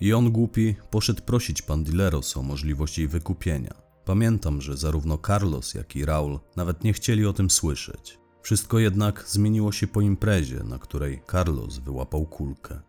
I 0.00 0.12
on 0.12 0.30
głupi 0.30 0.74
poszedł 0.90 1.22
prosić 1.22 1.62
pan 1.62 1.84
Dileros 1.84 2.36
o 2.36 2.42
możliwość 2.42 2.98
jej 2.98 3.08
wykupienia. 3.08 3.74
Pamiętam, 4.04 4.60
że 4.60 4.76
zarówno 4.76 5.18
Carlos, 5.26 5.74
jak 5.74 5.96
i 5.96 6.04
Raul 6.04 6.40
nawet 6.56 6.84
nie 6.84 6.92
chcieli 6.92 7.26
o 7.26 7.32
tym 7.32 7.50
słyszeć. 7.50 8.18
Wszystko 8.42 8.78
jednak 8.78 9.24
zmieniło 9.28 9.72
się 9.72 9.86
po 9.86 10.00
imprezie, 10.00 10.64
na 10.64 10.78
której 10.78 11.22
Carlos 11.30 11.78
wyłapał 11.78 12.26
kulkę. 12.26 12.80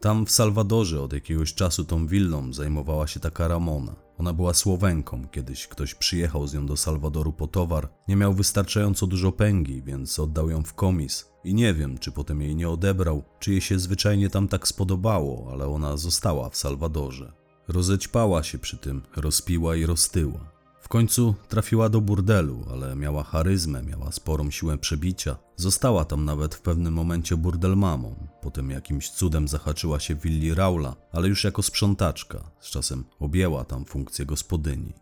Tam 0.00 0.26
w 0.26 0.30
Salwadorze 0.30 1.02
od 1.02 1.12
jakiegoś 1.12 1.54
czasu 1.54 1.84
tą 1.84 2.06
willą 2.06 2.52
zajmowała 2.52 3.06
się 3.06 3.20
taka 3.20 3.48
Ramona. 3.48 4.05
Ona 4.18 4.32
była 4.32 4.54
Słowenką, 4.54 5.28
kiedyś 5.28 5.66
ktoś 5.66 5.94
przyjechał 5.94 6.46
z 6.46 6.54
nią 6.54 6.66
do 6.66 6.76
Salwadoru 6.76 7.32
po 7.32 7.46
towar, 7.46 7.88
nie 8.08 8.16
miał 8.16 8.34
wystarczająco 8.34 9.06
dużo 9.06 9.32
pęgi, 9.32 9.82
więc 9.82 10.18
oddał 10.18 10.50
ją 10.50 10.62
w 10.62 10.74
komis. 10.74 11.30
I 11.44 11.54
nie 11.54 11.74
wiem, 11.74 11.98
czy 11.98 12.12
potem 12.12 12.42
jej 12.42 12.56
nie 12.56 12.68
odebrał, 12.68 13.22
czy 13.38 13.52
jej 13.52 13.60
się 13.60 13.78
zwyczajnie 13.78 14.30
tam 14.30 14.48
tak 14.48 14.68
spodobało, 14.68 15.48
ale 15.52 15.68
ona 15.68 15.96
została 15.96 16.50
w 16.50 16.56
Salwadorze. 16.56 17.32
Rozećpała 17.68 18.42
się 18.42 18.58
przy 18.58 18.78
tym, 18.78 19.02
rozpiła 19.16 19.76
i 19.76 19.86
roztyła. 19.86 20.55
W 20.86 20.88
końcu 20.88 21.34
trafiła 21.48 21.88
do 21.88 22.00
burdelu, 22.00 22.64
ale 22.72 22.96
miała 22.96 23.22
charyzmę, 23.22 23.82
miała 23.82 24.12
sporą 24.12 24.50
siłę 24.50 24.78
przebicia. 24.78 25.36
Została 25.56 26.04
tam 26.04 26.24
nawet 26.24 26.54
w 26.54 26.60
pewnym 26.60 26.94
momencie 26.94 27.36
burdelmamą. 27.36 28.28
Potem 28.42 28.70
jakimś 28.70 29.10
cudem 29.10 29.48
zahaczyła 29.48 30.00
się 30.00 30.14
willi 30.14 30.54
Raula, 30.54 30.96
ale 31.12 31.28
już 31.28 31.44
jako 31.44 31.62
sprzątaczka. 31.62 32.50
Z 32.60 32.70
czasem 32.70 33.04
objęła 33.20 33.64
tam 33.64 33.84
funkcję 33.84 34.26
gospodyni. 34.26 34.92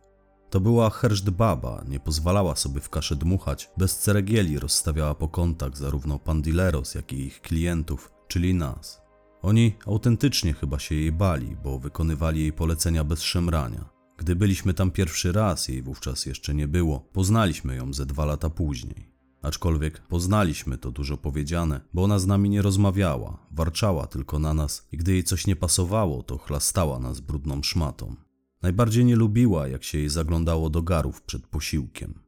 To 0.50 0.61
była 0.61 0.91
herszt 0.91 1.31
baba, 1.31 1.85
nie 1.88 2.00
pozwalała 2.00 2.57
sobie 2.57 2.81
w 2.81 2.91
kaszę 2.91 3.17
dmuchać, 3.17 3.71
bez 3.76 3.99
ceregieli 3.99 4.59
rozstawiała 4.59 5.14
po 5.14 5.29
kątach 5.29 5.76
zarówno 5.76 6.19
pandileros, 6.19 6.95
jak 6.95 7.12
i 7.12 7.21
ich 7.21 7.41
klientów, 7.41 8.11
czyli 8.29 8.55
nas. 8.55 9.00
Oni 9.43 9.75
autentycznie 9.87 10.55
chyba 10.55 10.79
się 10.79 10.95
jej 10.95 11.12
bali, 11.12 11.57
bo 11.64 11.79
wykonywali 11.79 12.41
jej 12.41 12.53
polecenia 12.53 13.05
bez 13.05 13.23
szemrania. 13.23 13.93
Gdy 14.16 14.37
byliśmy 14.37 14.75
tam 14.75 14.90
pierwszy 14.90 15.33
raz, 15.33 15.68
jej 15.68 15.83
wówczas 15.83 16.26
jeszcze 16.26 16.54
nie 16.54 16.68
było, 16.68 17.00
poznaliśmy 17.00 17.76
ją 17.76 17.92
ze 17.92 18.06
dwa 18.06 18.25
lata 18.25 18.50
później. 18.50 19.14
Aczkolwiek 19.42 20.00
poznaliśmy 20.00 20.78
to 20.78 20.90
dużo 20.90 21.16
powiedziane, 21.16 21.80
bo 21.94 22.04
ona 22.04 22.18
z 22.18 22.26
nami 22.26 22.50
nie 22.50 22.62
rozmawiała, 22.62 23.47
warczała 23.50 24.06
tylko 24.06 24.38
na 24.38 24.54
nas 24.54 24.88
i 24.92 24.97
gdy 24.97 25.12
jej 25.12 25.25
coś 25.25 25.47
nie 25.47 25.56
pasowało, 25.56 26.23
to 26.23 26.38
chlastała 26.38 26.99
nas 26.99 27.21
brudną 27.21 27.62
szmatą. 27.62 28.16
Najbardziej 28.62 29.04
nie 29.04 29.16
lubiła, 29.16 29.68
jak 29.68 29.85
się 29.85 29.99
jej 29.99 30.09
zaglądało 30.09 30.71
do 30.71 30.83
garów 30.83 31.23
przed 31.23 31.47
posiłkiem. 31.47 32.24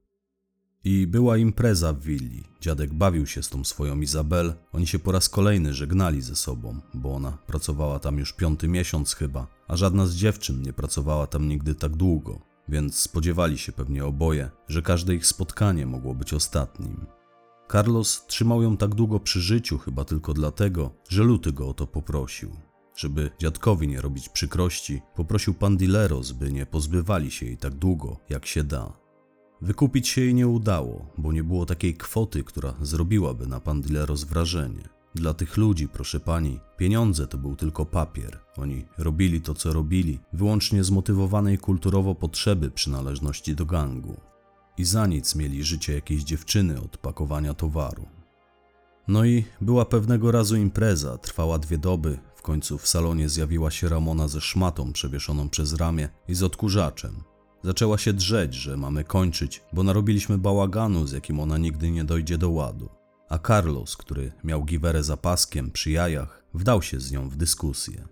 I 0.89 1.07
była 1.07 1.37
impreza 1.37 1.93
w 1.93 2.01
willi. 2.01 2.45
Dziadek 2.61 2.95
bawił 2.95 3.27
się 3.27 3.43
z 3.43 3.49
tą 3.49 3.65
swoją 3.65 4.01
Izabel. 4.01 4.55
Oni 4.73 4.87
się 4.87 4.99
po 4.99 5.13
raz 5.13 5.29
kolejny 5.29 5.75
żegnali 5.75 6.23
ze 6.23 6.37
sobą, 6.37 6.81
bo 6.95 7.15
ona 7.15 7.39
pracowała 7.47 7.99
tam 7.99 8.19
już 8.19 8.33
piąty 8.33 8.69
miesiąc 8.69 9.15
chyba, 9.15 9.47
a 9.69 9.77
żadna 9.77 10.07
z 10.07 10.15
dziewczyn 10.15 10.63
nie 10.63 10.73
pracowała 10.73 11.27
tam 11.27 11.49
nigdy 11.49 11.75
tak 11.75 11.97
długo, 11.97 12.41
więc 12.69 12.99
spodziewali 12.99 13.59
się 13.59 13.73
pewnie 13.73 14.05
oboje, 14.05 14.51
że 14.69 14.83
każde 14.83 15.15
ich 15.15 15.27
spotkanie 15.27 15.87
mogło 15.87 16.15
być 16.15 16.35
ostatnim. 16.35 17.07
Carlos 17.73 18.27
trzymał 18.27 18.63
ją 18.63 18.77
tak 18.77 18.95
długo 18.95 19.21
przy 19.21 19.41
życiu 19.41 19.79
chyba 19.79 20.05
tylko 20.05 20.35
dlatego, 20.35 20.91
że 21.09 21.23
Luty 21.23 21.53
go 21.53 21.69
o 21.69 21.75
to 21.75 21.87
poprosił. 21.87 22.51
Żeby 22.97 23.31
dziadkowi 23.39 23.89
nie 23.89 24.01
robić 24.01 24.29
przykrości, 24.29 25.03
poprosił 25.17 25.55
pan 25.55 25.77
Dileros, 25.77 26.33
by 26.33 26.53
nie 26.53 26.67
pozbywali 26.67 27.31
się 27.31 27.47
jej 27.47 27.57
tak 27.57 27.75
długo, 27.75 28.21
jak 28.29 28.47
się 28.47 28.65
da. 28.65 29.06
Wykupić 29.61 30.09
się 30.09 30.21
jej 30.21 30.35
nie 30.35 30.49
udało, 30.49 31.07
bo 31.19 31.33
nie 31.33 31.45
było 31.45 31.67
takiej 31.67 31.95
kwoty, 31.95 32.45
która 32.45 32.75
zrobiłaby 32.83 33.47
na 33.47 33.61
pan 33.61 33.81
Dileros 33.81 34.25
wrażenie. 34.25 34.89
Dla 35.15 35.35
tych 35.35 35.57
ludzi, 35.57 35.89
proszę 35.89 36.21
pani, 36.21 36.61
pieniądze 36.77 37.27
to 37.27 37.39
był 37.39 37.57
tylko 37.57 37.87
papier. 37.87 38.39
Oni 38.57 38.85
robili 38.99 39.41
to, 39.41 39.55
co 39.55 39.73
robili, 39.73 40.19
wyłącznie 40.33 40.85
z 40.85 40.91
motywowanej 40.91 41.59
kulturowo 41.59 42.15
potrzeby 42.15 42.71
przynależności 42.71 43.55
do 43.55 43.67
gangu. 43.67 44.17
I 44.79 44.85
za 44.85 45.07
nic 45.07 45.35
mieli 45.35 45.65
życie 45.65 45.95
jakiejś 45.95 46.23
dziewczyny 46.23 46.81
od 46.81 46.97
pakowania 46.97 47.55
towaru. 47.55 48.07
No 49.09 49.25
i 49.25 49.45
była 49.61 49.85
pewnego 49.85 50.31
razu 50.31 50.57
impreza, 50.57 51.19
trwała 51.19 51.59
dwie 51.59 51.79
doby. 51.79 52.19
W 52.35 52.43
końcu 52.43 52.79
w 52.79 52.89
salonie 52.89 53.29
zjawiła 53.29 53.71
się 53.71 53.89
Ramona 53.89 54.29
ze 54.29 54.41
szmatą 54.41 54.93
przewieszoną 54.93 55.49
przez 55.49 55.73
ramię 55.73 56.09
i 56.29 56.35
z 56.35 56.43
odkurzaczem. 56.43 57.23
Zaczęła 57.67 57.99
się 57.99 58.13
drzeć, 58.13 58.55
że 58.55 58.77
mamy 58.77 59.05
kończyć, 59.05 59.63
bo 59.73 59.83
narobiliśmy 59.83 60.39
bałaganu, 60.39 61.07
z 61.07 61.13
jakim 61.13 61.41
ona 61.41 61.59
nigdy 61.59 61.91
nie 61.91 62.05
dojdzie 62.05 62.39
do 62.39 62.51
ładu. 62.51 62.89
A 63.29 63.39
Carlos, 63.39 63.97
który 63.97 64.33
miał 64.45 64.65
giwerę 64.65 65.03
za 65.03 65.17
paskiem 65.17 65.71
przy 65.71 65.91
jajach, 65.91 66.43
wdał 66.55 66.83
się 66.83 67.01
z 67.01 67.13
nią 67.13 67.29
w 67.29 67.37
dyskusję. 67.37 68.09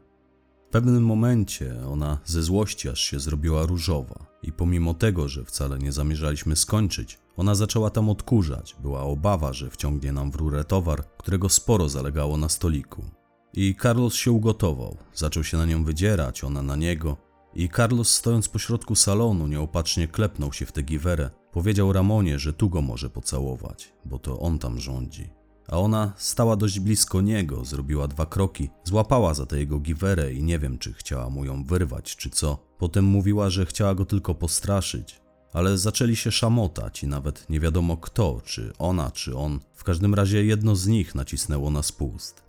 W 0.69 0.71
pewnym 0.71 1.07
momencie 1.07 1.87
ona 1.89 2.19
ze 2.25 2.43
złości 2.43 2.89
aż 2.89 3.01
się 3.01 3.21
zrobiła 3.21 3.67
różowa 3.67 4.27
i 4.43 4.53
pomimo 4.53 4.95
tego, 4.95 5.29
że 5.29 5.45
wcale 5.45 5.79
nie 5.79 5.93
zamierzaliśmy 5.93 6.57
skończyć, 6.57 7.19
ona 7.37 7.55
zaczęła 7.55 7.91
tam 7.91 8.09
odkurzać. 8.09 8.77
Była 8.83 9.01
obawa, 9.01 9.53
że 9.53 9.71
wciągnie 9.71 10.13
nam 10.13 10.31
w 10.31 10.37
rurę 10.37 10.65
towar, 10.65 11.05
którego 11.19 11.49
sporo 11.49 11.89
zalegało 11.89 12.37
na 12.37 12.49
stoliku. 12.49 13.05
I 13.53 13.77
Carlos 13.83 14.15
się 14.15 14.31
ugotował. 14.31 14.97
Zaczął 15.15 15.45
się 15.45 15.57
na 15.57 15.67
nią 15.67 15.85
wydzierać, 15.85 16.45
ona 16.45 16.63
na 16.63 16.77
niego, 16.77 17.17
i 17.55 17.69
Carlos 17.69 18.11
stojąc 18.15 18.49
pośrodku 18.49 18.95
salonu 18.95 19.47
nieopatrznie 19.47 20.09
klepnął 20.09 20.53
się 20.53 20.67
w 20.67 20.73
tę 20.73 20.83
giwerę. 20.83 21.31
Powiedział 21.53 21.93
Ramonie, 21.93 22.39
że 22.39 22.53
tu 22.53 22.71
go 22.71 22.83
może 22.83 23.11
pocałować, 23.11 23.93
bo 24.05 24.19
to 24.19 24.39
on 24.41 24.59
tam 24.59 24.81
rządzi. 24.81 25.31
A 25.69 25.79
ona 25.79 26.13
stała 26.17 26.57
dość 26.57 26.81
blisko 26.81 27.21
niego, 27.21 27.65
zrobiła 27.65 28.09
dwa 28.09 28.27
kroki, 28.27 28.71
złapała 28.85 29.35
za 29.35 29.47
tę 29.47 29.59
jego 29.59 29.81
giwerę 29.81 30.35
i 30.35 30.43
nie 30.43 30.59
wiem, 30.59 30.79
czy 30.79 30.93
chciała 30.93 31.31
mu 31.31 31.45
ją 31.45 31.65
wyrwać, 31.65 32.17
czy 32.17 32.31
co. 32.31 32.59
Potem 32.79 33.05
mówiła, 33.05 33.51
że 33.51 33.67
chciała 33.67 33.95
go 33.95 34.05
tylko 34.05 34.35
postraszyć. 34.35 35.21
ale 35.55 35.79
zaczęli 35.79 36.17
się 36.17 36.33
szamotać 36.33 37.03
i 37.03 37.07
nawet 37.07 37.51
nie 37.51 37.61
wiadomo 37.61 37.97
kto, 37.97 38.41
czy 38.45 38.73
ona, 38.79 39.11
czy 39.11 39.37
on. 39.37 39.61
W 39.75 39.85
każdym 39.85 40.15
razie 40.15 40.45
jedno 40.45 40.77
z 40.77 40.87
nich 40.87 41.15
nacisnęło 41.15 41.71
na 41.71 41.83
spust. 41.83 42.43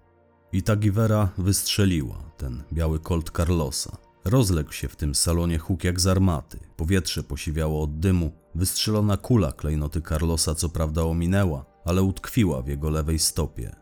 I 0.52 0.64
ta 0.64 0.76
giwera 0.76 1.30
wystrzeliła, 1.38 2.18
ten 2.38 2.64
biały 2.74 3.00
Colt 3.00 3.32
Carlosa. 3.38 3.98
Rozległ 4.26 4.72
się 4.72 4.88
w 4.88 4.96
tym 4.96 5.16
salonie 5.16 5.58
huk 5.60 5.84
jak 5.84 6.00
z 6.00 6.08
armaty. 6.08 6.60
Powietrze 6.76 7.24
posiwiało 7.24 7.84
od 7.84 8.00
dymu. 8.00 8.32
Wystrzelona 8.56 9.18
kula 9.18 9.52
klejnoty 9.52 10.02
Carlosa 10.02 10.56
co 10.56 10.70
prawda 10.70 11.04
ominęła, 11.04 11.66
ale 11.86 12.04
utkwiła 12.04 12.62
w 12.62 12.68
jego 12.68 12.90
lewej 12.90 13.20
stopie. 13.20 13.76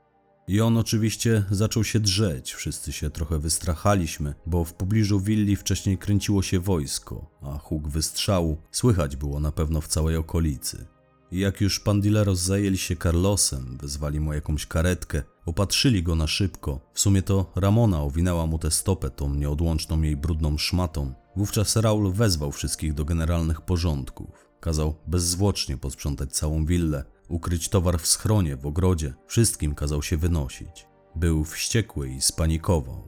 I 0.47 0.61
on 0.61 0.77
oczywiście 0.77 1.43
zaczął 1.51 1.83
się 1.83 1.99
drzeć. 1.99 2.53
Wszyscy 2.53 2.91
się 2.91 3.09
trochę 3.09 3.39
wystrachaliśmy, 3.39 4.33
bo 4.45 4.63
w 4.63 4.73
pobliżu 4.73 5.19
willi 5.19 5.55
wcześniej 5.55 5.97
kręciło 5.97 6.41
się 6.41 6.59
wojsko, 6.59 7.31
a 7.41 7.57
huk 7.57 7.87
wystrzału 7.87 8.57
słychać 8.71 9.15
było 9.15 9.39
na 9.39 9.51
pewno 9.51 9.81
w 9.81 9.87
całej 9.87 10.15
okolicy. 10.17 10.85
Jak 11.33 11.61
już 11.61 11.79
pandileros 11.79 12.39
zajęli 12.39 12.77
się 12.77 12.95
Carlosem, 12.95 13.77
wezwali 13.81 14.19
mu 14.19 14.33
jakąś 14.33 14.65
karetkę, 14.65 15.23
opatrzyli 15.45 16.03
go 16.03 16.15
na 16.15 16.27
szybko. 16.27 16.79
W 16.93 16.99
sumie 16.99 17.21
to 17.21 17.51
Ramona 17.55 18.01
owinęła 18.01 18.45
mu 18.45 18.59
tę 18.59 18.71
stopę 18.71 19.09
tą 19.09 19.35
nieodłączną 19.35 20.01
jej 20.01 20.17
brudną 20.17 20.57
szmatą. 20.57 21.13
Wówczas 21.35 21.75
Raul 21.75 22.11
wezwał 22.11 22.51
wszystkich 22.51 22.93
do 22.93 23.05
generalnych 23.05 23.61
porządków. 23.61 24.49
Kazał 24.59 24.95
bezzwłocznie 25.07 25.77
posprzątać 25.77 26.31
całą 26.31 26.65
willę, 26.65 27.03
ukryć 27.29 27.69
towar 27.69 27.99
w 27.99 28.07
schronie, 28.07 28.57
w 28.57 28.65
ogrodzie. 28.65 29.13
Wszystkim 29.27 29.75
kazał 29.75 30.01
się 30.01 30.17
wynosić. 30.17 30.87
Był 31.15 31.43
wściekły 31.43 32.09
i 32.09 32.21
spanikował. 32.21 33.07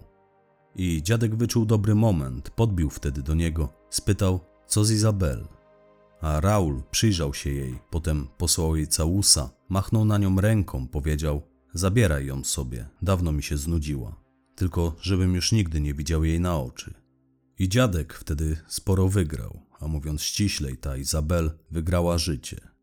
I 0.76 1.04
dziadek 1.04 1.36
wyczuł 1.36 1.66
dobry 1.66 1.96
moment, 1.96 2.50
podbił 2.50 2.90
wtedy 2.90 3.22
do 3.22 3.34
niego, 3.34 3.74
spytał, 3.90 4.40
co 4.68 4.86
z 4.86 4.92
Izabel. 4.92 5.55
A 6.22 6.40
Raul 6.42 6.84
przyjrzał 6.92 7.34
się 7.34 7.50
jej, 7.50 7.80
potem 7.90 8.28
posłał 8.38 8.76
jej 8.76 8.88
całusa, 8.88 9.50
machnął 9.70 10.06
na 10.06 10.18
nią 10.18 10.42
ręką, 10.42 10.88
powiedział: 10.88 11.42
Zabieraj 11.74 12.26
ją 12.26 12.44
sobie, 12.44 12.90
dawno 13.02 13.32
mi 13.32 13.44
się 13.44 13.58
znudziła. 13.58 14.16
Tylko 14.56 14.96
żebym 15.02 15.36
już 15.36 15.52
nigdy 15.52 15.82
nie 15.82 15.94
widział 15.94 16.24
jej 16.24 16.40
na 16.40 16.60
oczy. 16.60 16.94
I 17.60 17.70
dziadek 17.70 18.14
wtedy 18.14 18.58
sporo 18.68 19.08
wygrał, 19.08 19.62
a 19.80 19.88
mówiąc 19.88 20.22
ściślej, 20.22 20.78
ta 20.78 20.98
Izabel 20.98 21.52
wygrała 21.72 22.18
życie. 22.18 22.76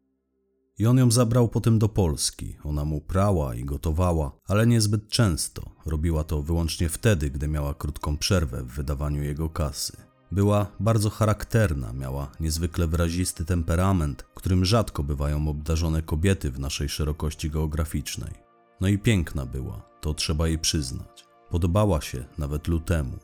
I 0.78 0.86
on 0.86 0.98
ją 0.98 1.10
zabrał 1.10 1.48
potem 1.48 1.78
do 1.78 1.88
Polski. 1.88 2.56
Ona 2.64 2.84
mu 2.84 3.00
prała 3.00 3.54
i 3.54 3.64
gotowała, 3.64 4.38
ale 4.46 4.66
niezbyt 4.66 5.08
często. 5.08 5.70
Robiła 5.86 6.24
to 6.24 6.42
wyłącznie 6.42 6.88
wtedy, 6.88 7.30
gdy 7.30 7.48
miała 7.48 7.74
krótką 7.74 8.16
przerwę 8.16 8.62
w 8.62 8.66
wydawaniu 8.66 9.22
jego 9.22 9.50
kasy. 9.50 10.12
Była 10.32 10.66
bardzo 10.80 11.10
charakterna, 11.10 11.92
miała 11.92 12.30
niezwykle 12.40 12.86
wyrazisty 12.86 13.44
temperament, 13.44 14.24
którym 14.34 14.64
rzadko 14.64 15.02
bywają 15.02 15.48
obdarzone 15.48 16.02
kobiety 16.02 16.50
w 16.50 16.60
naszej 16.60 16.88
szerokości 16.88 17.50
geograficznej. 17.50 18.32
No 18.80 18.88
i 18.88 18.98
piękna 18.98 19.46
była, 19.46 19.82
to 20.00 20.14
trzeba 20.14 20.48
jej 20.48 20.58
przyznać. 20.58 21.24
Podobała 21.50 22.00
się 22.00 22.24
nawet 22.38 22.68
lutemu. 22.68 23.18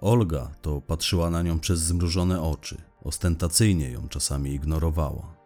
Olga 0.00 0.50
to 0.62 0.80
patrzyła 0.80 1.30
na 1.30 1.42
nią 1.42 1.58
przez 1.58 1.80
zmrużone 1.80 2.42
oczy, 2.42 2.76
ostentacyjnie 3.02 3.90
ją 3.90 4.08
czasami 4.08 4.50
ignorowała. 4.50 5.36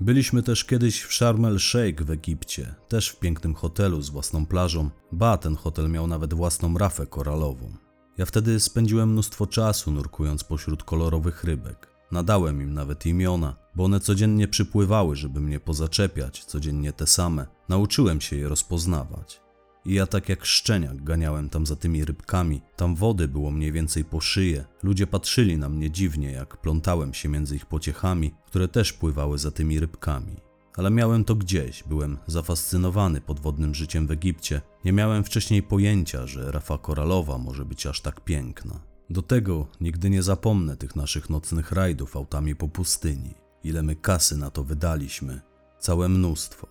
Byliśmy 0.00 0.42
też 0.42 0.64
kiedyś 0.64 1.02
w 1.02 1.14
Sharm 1.14 1.44
el 1.44 1.58
Sheikh 1.58 2.02
w 2.02 2.10
Egipcie, 2.10 2.74
też 2.88 3.08
w 3.08 3.18
pięknym 3.18 3.54
hotelu 3.54 4.02
z 4.02 4.10
własną 4.10 4.46
plażą. 4.46 4.90
Ba, 5.12 5.38
ten 5.38 5.56
hotel 5.56 5.90
miał 5.90 6.06
nawet 6.06 6.34
własną 6.34 6.78
rafę 6.78 7.06
koralową. 7.06 7.91
Ja 8.18 8.26
wtedy 8.26 8.60
spędziłem 8.60 9.12
mnóstwo 9.12 9.46
czasu 9.46 9.90
nurkując 9.90 10.44
pośród 10.44 10.84
kolorowych 10.84 11.44
rybek. 11.44 11.88
Nadałem 12.10 12.62
im 12.62 12.74
nawet 12.74 13.06
imiona, 13.06 13.56
bo 13.74 13.84
one 13.84 14.00
codziennie 14.00 14.48
przypływały, 14.48 15.16
żeby 15.16 15.40
mnie 15.40 15.60
pozaczepiać, 15.60 16.44
codziennie 16.44 16.92
te 16.92 17.06
same. 17.06 17.46
Nauczyłem 17.68 18.20
się 18.20 18.36
je 18.36 18.48
rozpoznawać. 18.48 19.40
I 19.84 19.94
ja 19.94 20.06
tak 20.06 20.28
jak 20.28 20.44
szczeniak 20.44 21.04
ganiałem 21.04 21.48
tam 21.48 21.66
za 21.66 21.76
tymi 21.76 22.04
rybkami, 22.04 22.62
tam 22.76 22.94
wody 22.94 23.28
było 23.28 23.50
mniej 23.50 23.72
więcej 23.72 24.04
po 24.04 24.20
szyję. 24.20 24.64
Ludzie 24.82 25.06
patrzyli 25.06 25.58
na 25.58 25.68
mnie 25.68 25.90
dziwnie, 25.90 26.32
jak 26.32 26.56
plątałem 26.56 27.14
się 27.14 27.28
między 27.28 27.56
ich 27.56 27.66
pociechami, 27.66 28.34
które 28.46 28.68
też 28.68 28.92
pływały 28.92 29.38
za 29.38 29.50
tymi 29.50 29.80
rybkami. 29.80 30.36
Ale 30.76 30.90
miałem 30.90 31.24
to 31.24 31.34
gdzieś, 31.34 31.82
byłem 31.82 32.18
zafascynowany 32.26 33.20
podwodnym 33.20 33.74
życiem 33.74 34.06
w 34.06 34.10
Egipcie. 34.10 34.60
Nie 34.84 34.92
miałem 34.92 35.24
wcześniej 35.24 35.62
pojęcia, 35.62 36.26
że 36.26 36.52
rafa 36.52 36.78
koralowa 36.78 37.38
może 37.38 37.64
być 37.64 37.86
aż 37.86 38.00
tak 38.00 38.20
piękna. 38.20 38.80
Do 39.10 39.22
tego 39.22 39.66
nigdy 39.80 40.10
nie 40.10 40.22
zapomnę 40.22 40.76
tych 40.76 40.96
naszych 40.96 41.30
nocnych 41.30 41.72
rajdów 41.72 42.16
autami 42.16 42.56
po 42.56 42.68
pustyni. 42.68 43.34
Ile 43.64 43.82
my 43.82 43.96
kasy 43.96 44.36
na 44.36 44.50
to 44.50 44.64
wydaliśmy. 44.64 45.40
Całe 45.78 46.08
mnóstwo. 46.08 46.66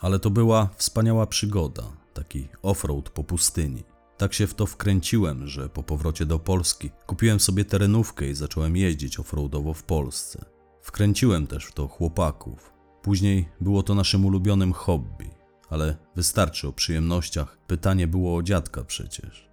Ale 0.00 0.18
to 0.18 0.30
była 0.30 0.68
wspaniała 0.76 1.26
przygoda, 1.26 1.82
taki 2.14 2.48
offroad 2.62 3.10
po 3.10 3.24
pustyni. 3.24 3.82
Tak 4.16 4.34
się 4.34 4.46
w 4.46 4.54
to 4.54 4.66
wkręciłem, 4.66 5.46
że 5.46 5.68
po 5.68 5.82
powrocie 5.82 6.26
do 6.26 6.38
Polski 6.38 6.90
kupiłem 7.06 7.40
sobie 7.40 7.64
terenówkę 7.64 8.28
i 8.28 8.34
zacząłem 8.34 8.76
jeździć 8.76 9.18
offroadowo 9.18 9.74
w 9.74 9.82
Polsce. 9.82 10.44
Wkręciłem 10.82 11.46
też 11.46 11.64
w 11.64 11.72
to 11.72 11.88
chłopaków. 11.88 12.73
Później 13.04 13.48
było 13.60 13.82
to 13.82 13.94
naszym 13.94 14.24
ulubionym 14.24 14.72
hobby, 14.72 15.30
ale 15.70 15.96
wystarczy 16.16 16.68
o 16.68 16.72
przyjemnościach. 16.72 17.58
Pytanie 17.66 18.06
było 18.06 18.36
o 18.36 18.42
dziadka 18.42 18.84
przecież. 18.84 19.48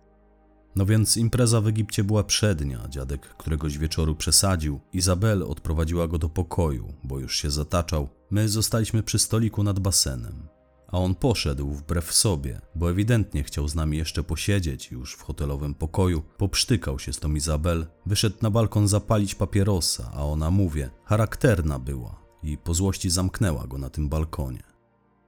No 0.75 0.85
więc 0.85 1.17
impreza 1.17 1.61
w 1.61 1.67
Egipcie 1.67 2.03
była 2.03 2.23
przednia. 2.23 2.87
Dziadek 2.89 3.21
któregoś 3.21 3.77
wieczoru 3.77 4.15
przesadził. 4.15 4.79
Izabel 4.93 5.43
odprowadziła 5.43 6.07
go 6.07 6.17
do 6.17 6.29
pokoju, 6.29 6.93
bo 7.03 7.19
już 7.19 7.37
się 7.37 7.51
zataczał. 7.51 8.09
My 8.29 8.49
zostaliśmy 8.49 9.03
przy 9.03 9.19
stoliku 9.19 9.63
nad 9.63 9.79
basenem 9.79 10.47
a 10.87 10.97
on 10.97 11.15
poszedł 11.15 11.71
wbrew 11.71 12.13
sobie, 12.13 12.61
bo 12.75 12.91
ewidentnie 12.91 13.43
chciał 13.43 13.67
z 13.67 13.75
nami 13.75 13.97
jeszcze 13.97 14.23
posiedzieć 14.23 14.91
już 14.91 15.13
w 15.13 15.21
hotelowym 15.21 15.73
pokoju. 15.73 16.23
Poprztykał 16.37 16.99
się 16.99 17.13
z 17.13 17.19
tą 17.19 17.33
Izabel, 17.33 17.87
wyszedł 18.05 18.35
na 18.41 18.49
balkon 18.49 18.87
zapalić 18.87 19.35
papierosa, 19.35 20.11
a 20.13 20.25
ona, 20.25 20.51
mówię, 20.51 20.89
charakterna 21.05 21.79
była 21.79 22.21
i 22.43 22.57
po 22.57 22.73
złości 22.73 23.09
zamknęła 23.09 23.67
go 23.67 23.77
na 23.77 23.89
tym 23.89 24.09
balkonie. 24.09 24.63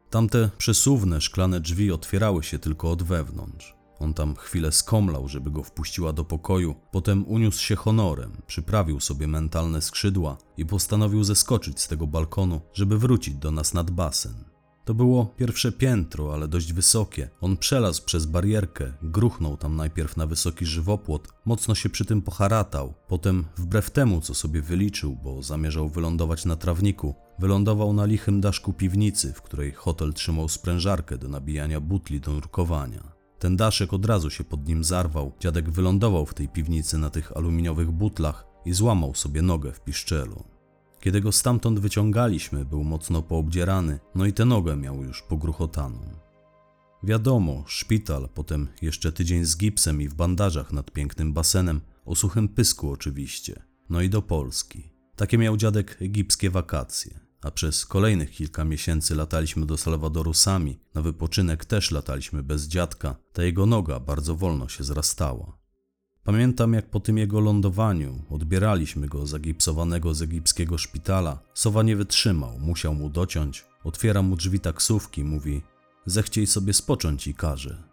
Tamte 0.10 0.50
przesuwne 0.58 1.22
szklane 1.22 1.60
drzwi 1.60 1.92
otwierały 1.92 2.44
się 2.44 2.60
tylko 2.60 2.92
od 2.92 3.04
wewnątrz. 3.04 3.76
On 4.00 4.14
tam 4.14 4.36
chwilę 4.36 4.72
skomlał, 4.72 5.28
żeby 5.28 5.52
go 5.52 5.64
wpuściła 5.64 6.14
do 6.14 6.26
pokoju, 6.26 6.76
potem 6.92 7.28
uniósł 7.28 7.62
się 7.62 7.76
honorem, 7.76 8.32
przyprawił 8.48 9.00
sobie 9.00 9.28
mentalne 9.28 9.82
skrzydła 9.82 10.38
i 10.58 10.66
postanowił 10.66 11.24
zeskoczyć 11.24 11.82
z 11.82 11.88
tego 11.88 12.08
balkonu, 12.08 12.62
żeby 12.74 12.98
wrócić 12.98 13.36
do 13.36 13.52
nas 13.52 13.74
nad 13.74 13.92
basen. 13.92 14.53
To 14.86 14.94
było 14.94 15.26
pierwsze 15.26 15.72
piętro, 15.72 16.34
ale 16.34 16.48
dość 16.48 16.74
wysokie. 16.74 17.30
On 17.42 17.58
przelazł 17.58 18.06
przez 18.06 18.26
barierkę, 18.26 18.94
gruchnął 19.04 19.58
tam 19.58 19.76
najpierw 19.76 20.18
na 20.18 20.28
wysoki 20.28 20.66
żywopłot, 20.66 21.28
mocno 21.46 21.76
się 21.76 21.90
przy 21.90 22.06
tym 22.06 22.22
poharatał. 22.22 22.94
Potem, 23.08 23.46
wbrew 23.58 23.92
temu, 23.92 24.22
co 24.22 24.34
sobie 24.34 24.62
wyliczył, 24.62 25.18
bo 25.24 25.44
zamierzał 25.44 25.90
wylądować 25.90 26.46
na 26.46 26.56
trawniku, 26.56 27.16
wylądował 27.40 27.94
na 27.94 28.06
lichym 28.06 28.42
daszku 28.42 28.74
piwnicy, 28.74 29.34
w 29.34 29.42
której 29.42 29.72
hotel 29.72 30.14
trzymał 30.14 30.50
sprężarkę 30.50 31.18
do 31.18 31.28
nabijania 31.28 31.80
butli 31.80 32.20
do 32.20 32.32
nurkowania. 32.32 33.14
Ten 33.40 33.58
daszek 33.58 33.94
od 33.94 34.06
razu 34.06 34.30
się 34.30 34.44
pod 34.44 34.68
nim 34.68 34.84
zarwał. 34.84 35.32
Dziadek 35.40 35.70
wylądował 35.70 36.26
w 36.26 36.34
tej 36.34 36.50
piwnicy 36.50 36.98
na 36.98 37.10
tych 37.10 37.38
aluminiowych 37.38 37.92
butlach 37.92 38.46
i 38.66 38.74
złamał 38.74 39.16
sobie 39.16 39.42
nogę 39.42 39.72
w 39.72 39.80
piszczelu. 39.80 40.53
Kiedy 41.04 41.22
go 41.22 41.32
stamtąd 41.32 41.80
wyciągaliśmy, 41.80 42.66
był 42.66 42.84
mocno 42.84 43.22
poobdzierany, 43.22 44.00
no 44.16 44.26
i 44.26 44.34
tę 44.34 44.46
nogę 44.46 44.76
miał 44.76 45.04
już 45.04 45.22
pogruchotaną. 45.22 46.00
Wiadomo, 47.04 47.64
szpital, 47.68 48.30
potem 48.34 48.68
jeszcze 48.82 49.12
tydzień 49.12 49.46
z 49.46 49.58
gipsem 49.58 50.02
i 50.02 50.08
w 50.08 50.14
bandażach 50.14 50.74
nad 50.74 50.92
pięknym 50.92 51.34
basenem, 51.34 51.82
o 52.06 52.16
suchym 52.16 52.48
pysku 52.48 52.92
oczywiście, 52.92 53.64
no 53.90 54.02
i 54.02 54.10
do 54.10 54.22
Polski. 54.22 54.92
Takie 55.16 55.38
miał 55.38 55.58
dziadek 55.58 55.98
egipskie 56.02 56.50
wakacje, 56.50 57.20
a 57.42 57.52
przez 57.52 57.86
kolejnych 57.86 58.32
kilka 58.32 58.66
miesięcy 58.66 59.16
lataliśmy 59.16 59.66
do 59.66 59.78
Salwadoru 59.78 60.34
sami, 60.34 60.80
na 60.94 61.02
wypoczynek 61.02 61.66
też 61.66 61.92
lataliśmy 61.92 62.44
bez 62.44 62.68
dziadka, 62.68 63.16
ta 63.34 63.44
jego 63.44 63.66
noga 63.66 64.00
bardzo 64.00 64.36
wolno 64.36 64.68
się 64.68 64.84
zrastała. 64.84 65.63
Pamiętam, 66.24 66.74
jak 66.74 66.90
po 66.90 67.00
tym 67.00 67.18
jego 67.18 67.40
lądowaniu 67.40 68.24
odbieraliśmy 68.30 69.08
go 69.08 69.28
zagipsowanego 69.28 70.14
z 70.14 70.22
egipskiego 70.22 70.78
szpitala. 70.78 71.40
Sowa 71.54 71.84
nie 71.84 71.96
wytrzymał, 71.96 72.60
musiał 72.60 72.94
mu 72.94 73.10
dociąć. 73.10 73.66
Otwiera 73.84 74.22
mu 74.22 74.36
drzwi 74.36 74.60
taksówki, 74.60 75.24
mówi: 75.24 75.62
Zechciej 76.06 76.48
sobie 76.48 76.74
spocząć 76.74 77.28
i 77.28 77.34
każe. 77.34 77.84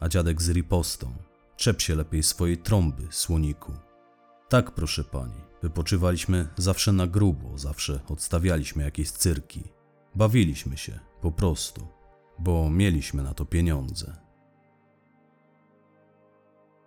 A 0.00 0.08
dziadek 0.08 0.42
z 0.42 0.50
ripostą: 0.50 1.12
Czep 1.56 1.80
się 1.80 1.94
lepiej 1.94 2.22
swojej 2.22 2.58
trąby, 2.58 3.02
słoniku. 3.10 3.72
Tak, 4.48 4.70
proszę 4.70 5.04
pani, 5.04 5.40
wypoczywaliśmy 5.62 6.48
zawsze 6.56 6.92
na 6.92 7.06
grubo, 7.06 7.58
zawsze 7.58 8.00
odstawialiśmy 8.08 8.82
jakieś 8.82 9.10
cyrki. 9.10 9.62
Bawiliśmy 10.14 10.76
się, 10.76 10.98
po 11.20 11.32
prostu, 11.32 11.88
bo 12.38 12.70
mieliśmy 12.70 13.22
na 13.22 13.34
to 13.34 13.44
pieniądze. 13.44 14.25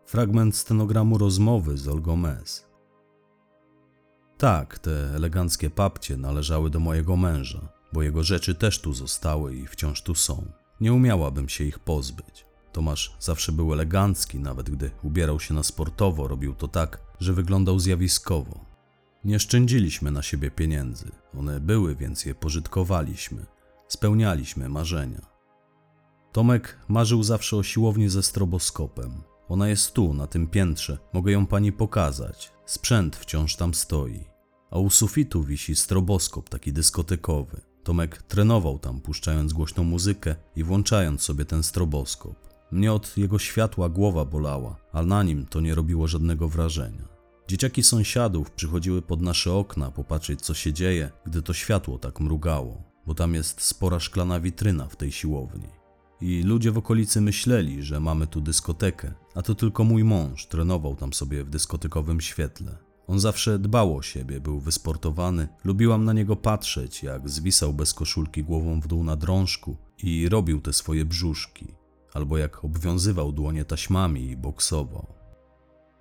Fragment 0.10 0.56
stenogramu 0.56 1.18
rozmowy 1.18 1.78
z 1.78 1.88
Olgą 1.88 2.16
Mes. 2.16 2.66
Tak, 4.38 4.80
te 4.80 5.16
eleganckie 5.16 5.70
papcie 5.70 6.18
należały 6.18 6.70
do 6.70 6.80
mojego 6.80 7.16
męża, 7.16 7.70
bo 7.94 8.04
jego 8.04 8.24
rzeczy 8.24 8.56
też 8.56 8.82
tu 8.82 8.94
zostały 8.94 9.56
i 9.56 9.68
wciąż 9.68 10.02
tu 10.02 10.16
są. 10.16 10.52
Nie 10.82 10.94
umiałabym 10.94 11.50
się 11.50 11.64
ich 11.64 11.80
pozbyć. 11.80 12.46
Tomasz 12.72 13.16
zawsze 13.20 13.52
był 13.52 13.74
elegancki, 13.74 14.40
nawet 14.40 14.70
gdy 14.70 14.92
ubierał 15.04 15.40
się 15.40 15.54
na 15.54 15.64
sportowo, 15.64 16.28
robił 16.28 16.56
to 16.56 16.68
tak, 16.68 17.02
że 17.20 17.34
wyglądał 17.34 17.80
zjawiskowo. 17.80 18.66
Nie 19.24 19.40
szczędziliśmy 19.40 20.12
na 20.12 20.22
siebie 20.22 20.52
pieniędzy. 20.52 21.12
One 21.40 21.60
były, 21.60 21.96
więc 21.96 22.26
je 22.26 22.36
pożytkowaliśmy. 22.36 23.46
Spełnialiśmy 23.88 24.70
marzenia. 24.70 25.22
Tomek 26.32 26.78
marzył 26.88 27.24
zawsze 27.24 27.58
o 27.58 27.64
siłowni 27.64 28.10
ze 28.10 28.24
stroboskopem. 28.24 29.29
Ona 29.50 29.70
jest 29.70 29.94
tu, 29.94 30.14
na 30.14 30.28
tym 30.28 30.48
piętrze. 30.48 30.98
Mogę 31.14 31.32
ją 31.32 31.48
pani 31.48 31.72
pokazać. 31.72 32.52
Sprzęt 32.66 33.16
wciąż 33.16 33.56
tam 33.56 33.74
stoi. 33.74 34.24
A 34.72 34.80
u 34.80 34.90
sufitu 34.90 35.44
wisi 35.44 35.76
stroboskop, 35.76 36.50
taki 36.50 36.74
dyskotekowy. 36.74 37.62
Tomek 37.84 38.24
trenował 38.24 38.80
tam, 38.80 39.02
puszczając 39.02 39.54
głośną 39.54 39.84
muzykę 39.84 40.36
i 40.56 40.64
włączając 40.64 41.22
sobie 41.22 41.46
ten 41.46 41.64
stroboskop. 41.64 42.36
Mnie 42.72 42.94
od 42.94 43.18
jego 43.18 43.40
światła 43.40 43.90
głowa 43.90 44.26
bolała, 44.26 44.76
a 44.92 45.04
na 45.04 45.24
nim 45.24 45.46
to 45.46 45.62
nie 45.62 45.76
robiło 45.76 46.08
żadnego 46.08 46.50
wrażenia. 46.50 47.08
Dzieciaki 47.48 47.84
sąsiadów 47.84 48.52
przychodziły 48.52 49.02
pod 49.02 49.22
nasze 49.22 49.54
okna 49.54 49.92
popatrzeć, 49.92 50.42
co 50.42 50.54
się 50.54 50.74
dzieje, 50.74 51.12
gdy 51.26 51.42
to 51.42 51.54
światło 51.54 51.98
tak 51.98 52.20
mrugało, 52.20 52.84
bo 53.06 53.14
tam 53.14 53.34
jest 53.34 53.62
spora 53.62 54.00
szklana 54.00 54.40
witryna 54.40 54.88
w 54.88 54.96
tej 54.96 55.12
siłowni. 55.12 55.79
I 56.22 56.44
ludzie 56.44 56.72
w 56.72 56.78
okolicy 56.78 57.22
myśleli, 57.22 57.84
że 57.84 58.00
mamy 58.00 58.28
tu 58.28 58.42
dyskotekę, 58.42 59.14
a 59.36 59.42
to 59.42 59.56
tylko 59.56 59.84
mój 59.84 60.04
mąż 60.04 60.48
trenował 60.48 60.96
tam 60.96 61.14
sobie 61.14 61.44
w 61.44 61.50
dyskotykowym 61.50 62.22
świetle. 62.22 62.78
On 63.08 63.20
zawsze 63.20 63.60
dbał 63.60 63.98
o 63.98 64.02
siebie, 64.02 64.40
był 64.40 64.60
wysportowany. 64.60 65.48
Lubiłam 65.64 66.06
na 66.06 66.14
niego 66.14 66.36
patrzeć, 66.36 67.04
jak 67.04 67.30
zwisał 67.30 67.74
bez 67.74 67.94
koszulki 67.94 68.44
głową 68.44 68.82
w 68.82 68.88
dół 68.88 69.04
na 69.04 69.16
drążku 69.16 69.78
i 70.04 70.30
robił 70.30 70.62
te 70.62 70.74
swoje 70.74 71.06
brzuszki, 71.06 71.68
albo 72.14 72.38
jak 72.38 72.66
obwiązywał 72.66 73.32
dłonie 73.32 73.66
taśmami 73.66 74.30
i 74.30 74.38
boksował. 74.38 75.08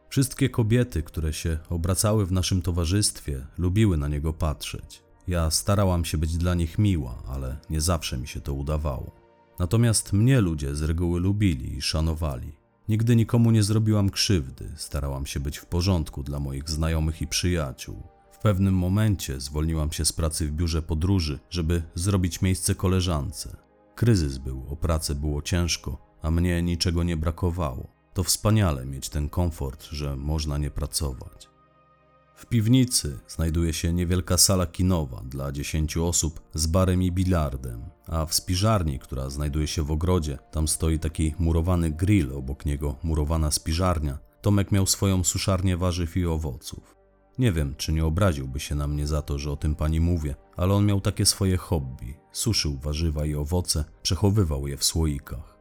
Wszystkie 0.08 0.50
kobiety, 0.50 1.02
które 1.02 1.32
się 1.32 1.58
obracały 1.68 2.26
w 2.26 2.32
naszym 2.32 2.62
towarzystwie, 2.62 3.46
lubiły 3.58 3.96
na 3.96 4.08
niego 4.08 4.32
patrzeć. 4.32 5.02
Ja 5.28 5.50
starałam 5.50 6.04
się 6.04 6.18
być 6.18 6.36
dla 6.36 6.54
nich 6.54 6.78
miła, 6.78 7.22
ale 7.28 7.56
nie 7.70 7.80
zawsze 7.80 8.18
mi 8.18 8.28
się 8.28 8.40
to 8.40 8.54
udawało. 8.54 9.17
Natomiast 9.58 10.12
mnie 10.12 10.40
ludzie 10.40 10.74
z 10.74 10.82
reguły 10.82 11.20
lubili 11.20 11.76
i 11.76 11.82
szanowali. 11.82 12.52
Nigdy 12.88 13.16
nikomu 13.16 13.50
nie 13.50 13.62
zrobiłam 13.62 14.10
krzywdy, 14.10 14.72
starałam 14.76 15.26
się 15.26 15.40
być 15.40 15.58
w 15.58 15.66
porządku 15.66 16.22
dla 16.22 16.38
moich 16.38 16.70
znajomych 16.70 17.22
i 17.22 17.26
przyjaciół. 17.26 18.02
W 18.32 18.38
pewnym 18.38 18.74
momencie 18.74 19.40
zwolniłam 19.40 19.92
się 19.92 20.04
z 20.04 20.12
pracy 20.12 20.46
w 20.46 20.52
biurze 20.52 20.82
podróży, 20.82 21.38
żeby 21.50 21.82
zrobić 21.94 22.42
miejsce 22.42 22.74
koleżance. 22.74 23.56
Kryzys 23.94 24.38
był, 24.38 24.66
o 24.68 24.76
pracę 24.76 25.14
było 25.14 25.42
ciężko, 25.42 26.16
a 26.22 26.30
mnie 26.30 26.62
niczego 26.62 27.02
nie 27.02 27.16
brakowało. 27.16 27.86
To 28.14 28.24
wspaniale 28.24 28.86
mieć 28.86 29.08
ten 29.08 29.28
komfort, 29.28 29.84
że 29.84 30.16
można 30.16 30.58
nie 30.58 30.70
pracować. 30.70 31.47
W 32.38 32.46
piwnicy 32.46 33.18
znajduje 33.28 33.72
się 33.72 33.92
niewielka 33.92 34.38
sala 34.38 34.66
kinowa 34.66 35.22
dla 35.24 35.52
10 35.52 35.96
osób 35.96 36.40
z 36.54 36.66
barem 36.66 37.02
i 37.02 37.12
bilardem, 37.12 37.82
a 38.06 38.26
w 38.26 38.34
spiżarni, 38.34 38.98
która 38.98 39.30
znajduje 39.30 39.66
się 39.66 39.82
w 39.82 39.90
ogrodzie, 39.90 40.38
tam 40.50 40.68
stoi 40.68 40.98
taki 40.98 41.34
murowany 41.38 41.90
grill, 41.90 42.32
obok 42.32 42.66
niego 42.66 42.96
murowana 43.02 43.50
spiżarnia. 43.50 44.18
Tomek 44.42 44.72
miał 44.72 44.86
swoją 44.86 45.24
suszarnię 45.24 45.76
warzyw 45.76 46.16
i 46.16 46.26
owoców. 46.26 46.94
Nie 47.38 47.52
wiem, 47.52 47.74
czy 47.76 47.92
nie 47.92 48.04
obraziłby 48.04 48.60
się 48.60 48.74
na 48.74 48.86
mnie 48.86 49.06
za 49.06 49.22
to, 49.22 49.38
że 49.38 49.50
o 49.50 49.56
tym 49.56 49.74
pani 49.74 50.00
mówię, 50.00 50.34
ale 50.56 50.74
on 50.74 50.86
miał 50.86 51.00
takie 51.00 51.26
swoje 51.26 51.56
hobby. 51.56 52.14
Suszył 52.32 52.78
warzywa 52.78 53.24
i 53.26 53.34
owoce, 53.34 53.84
przechowywał 54.02 54.68
je 54.68 54.76
w 54.76 54.84
słoikach. 54.84 55.58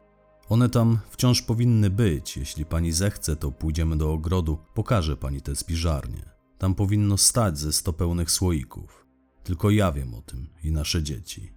One 0.48 0.68
tam 0.68 0.98
wciąż 1.10 1.42
powinny 1.42 1.90
być. 1.90 2.36
Jeśli 2.36 2.64
pani 2.64 2.92
zechce, 2.92 3.36
to 3.36 3.50
pójdziemy 3.50 3.96
do 3.96 4.12
ogrodu, 4.12 4.58
pokażę 4.74 5.16
pani 5.16 5.40
tę 5.40 5.56
spiżarnię. 5.56 6.37
Tam 6.58 6.74
powinno 6.74 7.16
stać 7.16 7.58
ze 7.58 7.72
sto 7.72 7.92
pełnych 7.92 8.30
słoików. 8.30 9.06
Tylko 9.44 9.70
ja 9.70 9.92
wiem 9.92 10.14
o 10.14 10.22
tym 10.22 10.48
i 10.64 10.72
nasze 10.72 11.02
dzieci. 11.02 11.52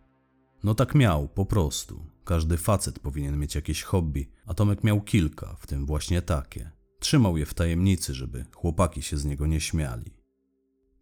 No 0.63 0.75
tak 0.75 0.95
miał, 0.95 1.27
po 1.27 1.45
prostu. 1.45 2.05
Każdy 2.23 2.57
facet 2.57 2.99
powinien 2.99 3.39
mieć 3.39 3.55
jakieś 3.55 3.83
hobby, 3.83 4.29
a 4.45 4.53
Tomek 4.53 4.83
miał 4.83 5.01
kilka, 5.01 5.55
w 5.59 5.67
tym 5.67 5.85
właśnie 5.85 6.21
takie. 6.21 6.71
Trzymał 6.99 7.37
je 7.37 7.45
w 7.45 7.53
tajemnicy, 7.53 8.13
żeby 8.13 8.45
chłopaki 8.55 9.01
się 9.01 9.17
z 9.17 9.25
niego 9.25 9.47
nie 9.47 9.61
śmiali. 9.61 10.11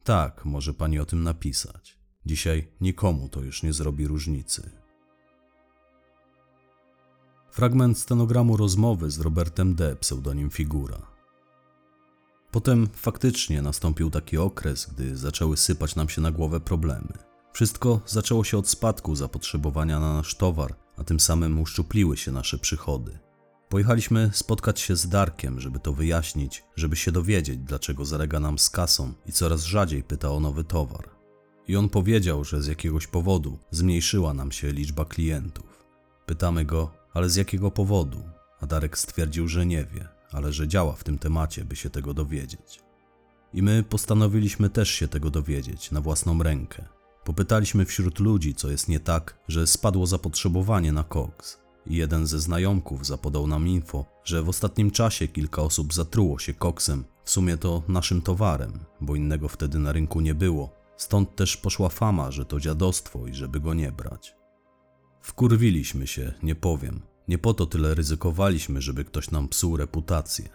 Tak, 0.03 0.45
może 0.45 0.73
pani 0.73 0.99
o 0.99 1.05
tym 1.05 1.23
napisać. 1.23 1.99
Dzisiaj 2.25 2.67
nikomu 2.81 3.29
to 3.29 3.41
już 3.41 3.63
nie 3.63 3.73
zrobi 3.73 4.07
różnicy. 4.07 4.71
Fragment 7.51 7.99
stenogramu 7.99 8.57
rozmowy 8.57 9.11
z 9.11 9.19
Robertem 9.19 9.75
D., 9.75 9.95
pseudonim 9.95 10.49
Figura. 10.49 11.18
Potem 12.51 12.87
faktycznie 12.93 13.61
nastąpił 13.61 14.09
taki 14.09 14.37
okres, 14.37 14.87
gdy 14.93 15.17
zaczęły 15.17 15.57
sypać 15.57 15.95
nam 15.95 16.09
się 16.09 16.21
na 16.21 16.31
głowę 16.31 16.59
problemy. 16.59 17.13
Wszystko 17.53 18.01
zaczęło 18.05 18.43
się 18.43 18.57
od 18.57 18.69
spadku 18.69 19.15
zapotrzebowania 19.15 19.99
na 19.99 20.13
nasz 20.13 20.35
towar, 20.35 20.75
a 20.97 21.03
tym 21.03 21.19
samym 21.19 21.59
uszczupliły 21.59 22.17
się 22.17 22.31
nasze 22.31 22.57
przychody. 22.57 23.19
Pojechaliśmy 23.69 24.29
spotkać 24.33 24.79
się 24.79 24.95
z 24.95 25.07
Darkiem, 25.07 25.59
żeby 25.59 25.79
to 25.79 25.93
wyjaśnić, 25.93 26.63
żeby 26.75 26.95
się 26.95 27.11
dowiedzieć, 27.11 27.59
dlaczego 27.59 28.05
zalega 28.05 28.39
nam 28.39 28.59
z 28.59 28.69
kasą 28.69 29.13
i 29.25 29.31
coraz 29.31 29.63
rzadziej 29.63 30.03
pyta 30.03 30.31
o 30.31 30.39
nowy 30.39 30.63
towar. 30.63 31.09
I 31.67 31.75
on 31.75 31.89
powiedział, 31.89 32.43
że 32.43 32.61
z 32.61 32.67
jakiegoś 32.67 33.07
powodu 33.07 33.59
zmniejszyła 33.71 34.33
nam 34.33 34.51
się 34.51 34.71
liczba 34.71 35.05
klientów. 35.05 35.85
Pytamy 36.25 36.65
go, 36.65 36.91
ale 37.13 37.29
z 37.29 37.35
jakiego 37.35 37.71
powodu? 37.71 38.23
A 38.61 38.65
Darek 38.65 38.97
stwierdził, 38.97 39.47
że 39.47 39.65
nie 39.65 39.85
wie, 39.85 40.18
ale 40.31 40.53
że 40.53 40.67
działa 40.67 40.93
w 40.93 41.03
tym 41.03 41.19
temacie, 41.19 41.65
by 41.65 41.75
się 41.75 41.89
tego 41.89 42.13
dowiedzieć. 42.13 42.79
I 43.53 43.61
my 43.61 43.83
postanowiliśmy 43.83 44.69
też 44.69 44.89
się 44.89 45.07
tego 45.07 45.29
dowiedzieć 45.29 45.91
na 45.91 46.01
własną 46.01 46.43
rękę. 46.43 46.85
Popytaliśmy 47.23 47.85
wśród 47.85 48.19
ludzi, 48.19 48.55
co 48.55 48.69
jest 48.69 48.87
nie 48.87 48.99
tak, 48.99 49.39
że 49.47 49.67
spadło 49.67 50.07
zapotrzebowanie 50.07 50.91
na 50.91 51.03
koks. 51.03 51.59
I 51.85 51.95
jeden 51.95 52.27
ze 52.27 52.39
znajomków 52.39 53.05
zapodał 53.05 53.47
nam 53.47 53.67
info, 53.67 54.05
że 54.23 54.43
w 54.43 54.49
ostatnim 54.49 54.91
czasie 54.91 55.27
kilka 55.27 55.61
osób 55.61 55.93
zatruło 55.93 56.39
się 56.39 56.53
koksem, 56.53 57.03
w 57.23 57.31
sumie 57.31 57.57
to 57.57 57.83
naszym 57.87 58.21
towarem, 58.21 58.79
bo 59.01 59.15
innego 59.15 59.47
wtedy 59.47 59.79
na 59.79 59.91
rynku 59.91 60.21
nie 60.21 60.35
było. 60.35 60.69
Stąd 60.97 61.35
też 61.35 61.57
poszła 61.57 61.89
fama, 61.89 62.31
że 62.31 62.45
to 62.45 62.59
dziadostwo 62.59 63.27
i 63.27 63.33
żeby 63.33 63.59
go 63.59 63.73
nie 63.73 63.91
brać. 63.91 64.35
Wkurwiliśmy 65.21 66.07
się, 66.07 66.33
nie 66.43 66.55
powiem. 66.55 67.01
Nie 67.29 67.37
po 67.37 67.53
to 67.53 67.65
tyle 67.65 67.95
ryzykowaliśmy, 67.95 68.81
żeby 68.81 69.05
ktoś 69.05 69.31
nam 69.31 69.47
psuł 69.47 69.77
reputację. 69.77 70.49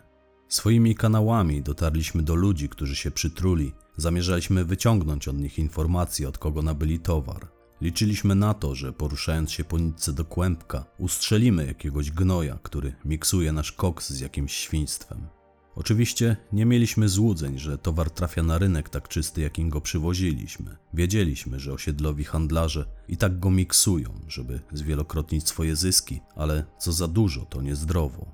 Swoimi 0.49 0.95
kanałami 0.95 1.63
dotarliśmy 1.63 2.23
do 2.23 2.35
ludzi, 2.35 2.69
którzy 2.69 2.97
się 2.97 3.11
przytruli. 3.11 3.73
Zamierzaliśmy 3.97 4.65
wyciągnąć 4.65 5.29
od 5.29 5.39
nich 5.39 5.59
informacje, 5.59 6.29
od 6.29 6.39
kogo 6.39 6.63
nabyli 6.63 6.99
towar. 6.99 7.49
Liczyliśmy 7.81 8.35
na 8.35 8.55
to, 8.55 8.75
że 8.75 8.93
poruszając 8.93 9.53
się 9.53 9.65
po 9.65 9.79
nitce 9.79 10.13
do 10.13 10.25
kłębka, 10.25 10.85
ustrzelimy 10.99 11.67
jakiegoś 11.67 12.11
gnoja, 12.11 12.59
który 12.63 12.95
miksuje 13.05 13.53
nasz 13.53 13.73
koks 13.73 14.11
z 14.11 14.21
jakimś 14.21 14.53
świństwem. 14.53 15.27
Oczywiście 15.77 16.37
nie 16.53 16.67
mieliśmy 16.67 17.09
złudzeń, 17.09 17.59
że 17.59 17.79
towar 17.79 18.11
trafia 18.11 18.43
na 18.43 18.59
rynek 18.59 18.89
tak 18.89 19.09
czysty, 19.09 19.41
jakim 19.41 19.71
go 19.71 19.81
przywoziliśmy. 19.81 20.77
Wiedzieliśmy, 20.95 21.61
że 21.61 21.73
osiedlowi 21.73 22.25
handlarze 22.25 22.87
i 23.09 23.17
tak 23.17 23.41
go 23.41 23.51
miksują, 23.51 24.21
żeby 24.29 24.61
zwielokrotnić 24.73 25.49
swoje 25.49 25.77
zyski, 25.77 26.21
ale 26.37 26.65
co 26.79 26.93
za 26.93 27.09
dużo, 27.09 27.45
to 27.45 27.63
niezdrowo. 27.63 28.27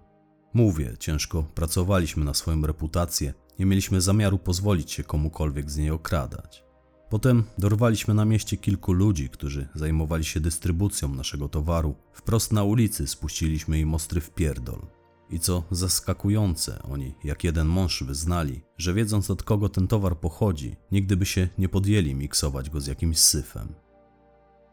Mówię, 0.54 0.96
ciężko 0.98 1.42
pracowaliśmy 1.42 2.24
na 2.24 2.34
swoją 2.34 2.62
reputację, 2.62 3.34
nie 3.58 3.66
mieliśmy 3.66 4.00
zamiaru 4.00 4.38
pozwolić 4.38 4.92
się 4.92 5.04
komukolwiek 5.04 5.70
z 5.70 5.76
niej 5.76 5.90
okradać. 5.90 6.64
Potem 7.10 7.44
dorwaliśmy 7.58 8.14
na 8.14 8.24
mieście 8.24 8.56
kilku 8.56 8.92
ludzi, 8.92 9.28
którzy 9.28 9.68
zajmowali 9.74 10.24
się 10.24 10.40
dystrybucją 10.40 11.08
naszego 11.14 11.48
towaru. 11.48 11.94
Wprost 12.12 12.52
na 12.52 12.64
ulicy 12.64 13.06
spuściliśmy 13.06 13.80
im 13.80 13.94
ostry 13.94 14.20
pierdol. 14.34 14.99
I 15.30 15.38
co 15.38 15.62
zaskakujące, 15.70 16.82
oni 16.82 17.14
jak 17.24 17.44
jeden 17.44 17.66
mąż 17.66 18.02
wyznali, 18.02 18.62
że 18.78 18.94
wiedząc 18.94 19.30
od 19.30 19.42
kogo 19.42 19.68
ten 19.68 19.88
towar 19.88 20.20
pochodzi, 20.20 20.76
nigdy 20.92 21.16
by 21.16 21.26
się 21.26 21.48
nie 21.58 21.68
podjęli 21.68 22.14
miksować 22.14 22.70
go 22.70 22.80
z 22.80 22.86
jakimś 22.86 23.18
syfem. 23.18 23.74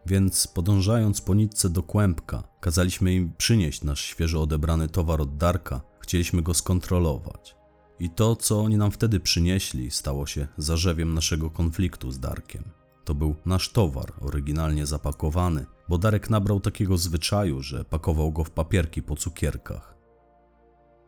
Więc 0.06 0.48
podążając 0.48 1.22
po 1.22 1.34
nitce 1.34 1.70
do 1.70 1.84
kłębka, 1.84 2.44
kazaliśmy 2.60 3.14
im 3.14 3.34
przynieść 3.38 3.84
nasz 3.84 4.02
świeżo 4.02 4.42
odebrany 4.42 4.90
towar 4.90 5.22
od 5.22 5.38
Darka, 5.38 5.82
chcieliśmy 6.00 6.42
go 6.42 6.54
skontrolować. 6.54 7.56
I 8.00 8.10
to, 8.10 8.36
co 8.36 8.62
oni 8.62 8.78
nam 8.78 8.92
wtedy 8.92 9.20
przynieśli, 9.20 9.92
stało 9.92 10.26
się 10.26 10.48
zarzewiem 10.58 11.14
naszego 11.14 11.50
konfliktu 11.50 12.12
z 12.12 12.20
Darkiem. 12.20 12.64
To 13.06 13.16
był 13.16 13.36
nasz 13.46 13.70
towar, 13.70 14.14
oryginalnie 14.22 14.86
zapakowany, 14.86 15.66
bo 15.90 15.98
Darek 15.98 16.30
nabrał 16.30 16.60
takiego 16.60 16.98
zwyczaju, 16.98 17.62
że 17.62 17.86
pakował 17.86 18.32
go 18.32 18.44
w 18.44 18.52
papierki 18.52 19.02
po 19.02 19.16
cukierkach. 19.16 19.97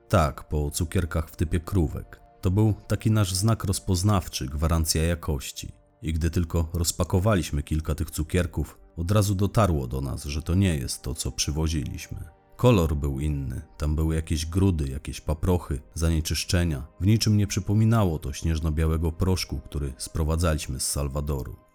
Tak, 0.09 0.43
po 0.43 0.71
cukierkach 0.71 1.29
w 1.29 1.35
typie 1.35 1.59
krówek. 1.59 2.21
To 2.41 2.51
był 2.51 2.73
taki 2.87 3.11
nasz 3.11 3.33
znak 3.33 3.63
rozpoznawczy, 3.63 4.47
gwarancja 4.47 5.03
jakości. 5.03 5.71
I 6.01 6.13
gdy 6.13 6.31
tylko 6.31 6.69
rozpakowaliśmy 6.73 7.63
kilka 7.63 7.95
tych 7.95 8.11
cukierków, 8.11 8.79
od 8.97 9.11
razu 9.11 9.35
dotarło 9.35 9.87
do 9.87 10.01
nas, 10.01 10.23
że 10.23 10.41
to 10.41 10.55
nie 10.55 10.75
jest 10.75 11.01
to, 11.01 11.13
co 11.13 11.31
przywoziliśmy. 11.31 12.17
Kolor 12.55 12.95
był 12.95 13.19
inny, 13.19 13.61
tam 13.77 13.95
były 13.95 14.15
jakieś 14.15 14.45
grudy, 14.45 14.89
jakieś 14.89 15.21
paprochy, 15.21 15.81
zanieczyszczenia. 15.93 16.87
W 16.99 17.05
niczym 17.05 17.37
nie 17.37 17.47
przypominało 17.47 18.19
to 18.19 18.33
śnieżno-białego 18.33 19.11
proszku, 19.11 19.59
który 19.59 19.93
sprowadzaliśmy 19.97 20.79
z 20.79 20.87
Salwadoru. 20.91 21.68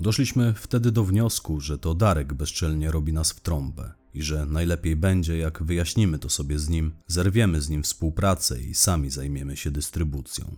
Doszliśmy 0.00 0.54
wtedy 0.54 0.92
do 0.92 1.04
wniosku, 1.04 1.60
że 1.60 1.78
to 1.78 1.94
Darek 1.94 2.34
bezczelnie 2.34 2.90
robi 2.90 3.12
nas 3.12 3.32
w 3.32 3.40
trąbę 3.40 3.92
i 4.14 4.22
że 4.22 4.46
najlepiej 4.46 4.96
będzie, 4.96 5.38
jak 5.38 5.62
wyjaśnimy 5.62 6.18
to 6.18 6.28
sobie 6.28 6.58
z 6.58 6.68
nim, 6.68 6.92
zerwiemy 7.06 7.60
z 7.60 7.68
nim 7.68 7.82
współpracę 7.82 8.62
i 8.62 8.74
sami 8.74 9.10
zajmiemy 9.10 9.56
się 9.56 9.70
dystrybucją. 9.70 10.56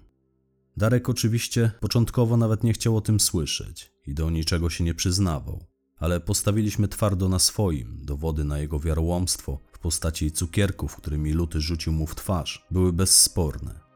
Darek 0.76 1.08
oczywiście 1.08 1.70
początkowo 1.80 2.36
nawet 2.36 2.64
nie 2.64 2.72
chciał 2.72 2.96
o 2.96 3.00
tym 3.00 3.20
słyszeć 3.20 3.92
i 4.06 4.14
do 4.14 4.30
niczego 4.30 4.70
się 4.70 4.84
nie 4.84 4.94
przyznawał, 4.94 5.64
ale 5.96 6.20
postawiliśmy 6.20 6.88
twardo 6.88 7.28
na 7.28 7.38
swoim, 7.38 7.98
dowody 8.02 8.44
na 8.44 8.58
jego 8.58 8.80
wiarołomstwo 8.80 9.58
w 9.72 9.78
postaci 9.78 10.32
cukierków, 10.32 10.96
którymi 10.96 11.32
Luty 11.32 11.60
rzucił 11.60 11.92
mu 11.92 12.06
w 12.06 12.14
twarz, 12.14 12.66
były 12.70 12.92
bezsporne. 12.92 13.89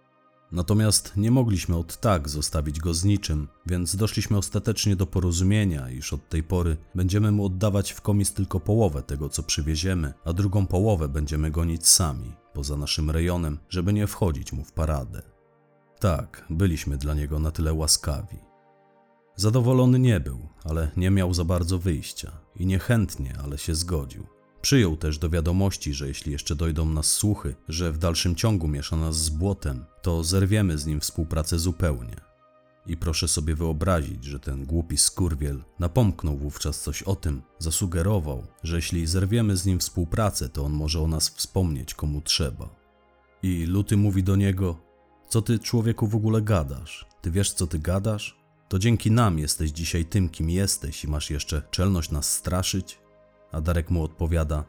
Natomiast 0.55 1.13
nie 1.17 1.31
mogliśmy 1.31 1.77
od 1.77 2.01
tak 2.01 2.29
zostawić 2.29 2.81
go 2.81 2.95
z 2.95 3.05
niczym, 3.05 3.49
więc 3.67 3.97
doszliśmy 3.97 4.37
ostatecznie 4.37 4.97
do 4.97 5.07
porozumienia, 5.07 5.91
iż 5.91 6.13
od 6.13 6.29
tej 6.29 6.43
pory 6.43 6.77
będziemy 6.95 7.33
mu 7.33 7.45
oddawać 7.45 7.93
w 7.93 8.01
komis 8.01 8.33
tylko 8.33 8.61
połowę 8.61 9.03
tego, 9.03 9.29
co 9.29 9.43
przywieziemy, 9.43 10.15
a 10.25 10.33
drugą 10.33 10.67
połowę 10.67 11.09
będziemy 11.09 11.51
gonić 11.51 11.87
sami, 11.87 12.33
poza 12.53 12.77
naszym 12.77 13.11
rejonem, 13.11 13.59
żeby 13.69 13.93
nie 13.93 14.07
wchodzić 14.07 14.53
mu 14.53 14.65
w 14.65 14.73
paradę. 14.73 15.23
Tak, 16.01 16.45
byliśmy 16.51 16.97
dla 16.97 17.15
niego 17.15 17.39
na 17.39 17.51
tyle 17.51 17.73
łaskawi. 17.73 18.39
Zadowolony 19.37 19.99
nie 19.99 20.21
był, 20.21 20.49
ale 20.65 20.91
nie 20.97 21.11
miał 21.11 21.35
za 21.35 21.45
bardzo 21.45 21.79
wyjścia 21.79 22.33
i 22.57 22.67
niechętnie, 22.67 23.35
ale 23.45 23.59
się 23.59 23.75
zgodził. 23.75 24.27
Przyjął 24.65 24.97
też 24.97 25.19
do 25.19 25.31
wiadomości, 25.31 25.95
że 25.95 26.09
jeśli 26.09 26.33
jeszcze 26.33 26.55
dojdą 26.55 26.87
nas 26.87 27.07
słuchy, 27.07 27.55
że 27.69 27.93
w 27.93 27.99
dalszym 27.99 28.35
ciągu 28.35 28.69
miesza 28.69 28.97
nas 28.97 29.17
z 29.17 29.29
błotem, 29.29 29.85
to 30.03 30.25
zerwiemy 30.25 30.79
z 30.79 30.87
nim 30.87 31.01
współpracę 31.01 31.59
zupełnie. 31.59 32.17
I 32.87 32.97
proszę 32.97 33.29
sobie 33.29 33.55
wyobrazić, 33.55 34.25
że 34.25 34.41
ten 34.41 34.67
głupi 34.67 34.99
skurwiel 34.99 35.65
napomknął 35.79 36.37
wówczas 36.37 36.81
coś 36.81 37.03
o 37.03 37.17
tym, 37.17 37.43
zasugerował, 37.59 38.47
że 38.63 38.77
jeśli 38.77 39.07
zerwiemy 39.07 39.57
z 39.57 39.67
nim 39.67 39.79
współpracę, 39.79 40.49
to 40.49 40.65
on 40.65 40.73
może 40.73 41.01
o 41.01 41.09
nas 41.09 41.29
wspomnieć 41.29 41.95
komu 41.95 42.21
trzeba. 42.21 42.69
I 43.43 43.67
Luty 43.67 43.97
mówi 43.97 44.23
do 44.23 44.37
niego: 44.37 44.81
Co 45.29 45.43
ty, 45.43 45.59
człowieku, 45.59 46.07
w 46.07 46.17
ogóle 46.17 46.43
gadasz? 46.43 47.07
Ty 47.23 47.31
wiesz, 47.31 47.53
co 47.53 47.67
ty 47.67 47.79
gadasz? 47.79 48.37
To 48.69 48.79
dzięki 48.79 49.11
nam 49.11 49.39
jesteś 49.39 49.71
dzisiaj 49.71 50.05
tym, 50.05 50.29
kim 50.29 50.51
jesteś 50.51 51.05
i 51.05 51.09
masz 51.09 51.31
jeszcze 51.31 51.63
czelność 51.71 52.11
nas 52.11 52.33
straszyć? 52.33 53.04
A 53.55 53.61
Darek 53.61 53.91
mu 53.91 54.03
odpowiada: 54.03 54.65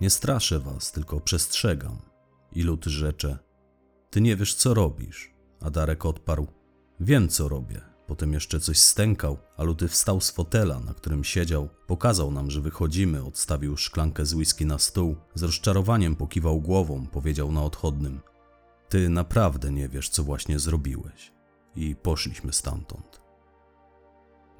Nie 0.00 0.10
straszę 0.10 0.60
was, 0.60 0.92
tylko 0.92 1.20
przestrzegam. 1.20 1.98
I 2.52 2.62
Lut 2.62 2.84
rzecze: 2.84 3.38
Ty 4.10 4.20
nie 4.20 4.36
wiesz, 4.36 4.54
co 4.54 4.74
robisz. 4.74 5.34
A 5.60 5.70
Darek 5.70 6.06
odparł: 6.06 6.46
Wiem, 7.00 7.28
co 7.28 7.48
robię. 7.48 7.80
Potem 8.06 8.32
jeszcze 8.32 8.60
coś 8.60 8.78
stękał, 8.78 9.38
a 9.56 9.62
Luty 9.62 9.88
wstał 9.88 10.20
z 10.20 10.30
fotela, 10.30 10.80
na 10.80 10.94
którym 10.94 11.24
siedział, 11.24 11.68
pokazał 11.86 12.30
nam, 12.30 12.50
że 12.50 12.60
wychodzimy, 12.60 13.24
odstawił 13.24 13.76
szklankę 13.76 14.26
z 14.26 14.34
whisky 14.34 14.66
na 14.66 14.78
stół, 14.78 15.16
z 15.34 15.42
rozczarowaniem 15.42 16.16
pokiwał 16.16 16.60
głową, 16.60 17.06
powiedział 17.06 17.52
na 17.52 17.62
odchodnym: 17.62 18.20
Ty 18.88 19.08
naprawdę 19.08 19.72
nie 19.72 19.88
wiesz, 19.88 20.08
co 20.08 20.24
właśnie 20.24 20.58
zrobiłeś. 20.58 21.32
I 21.76 21.96
poszliśmy 21.96 22.52
stamtąd. 22.52 23.23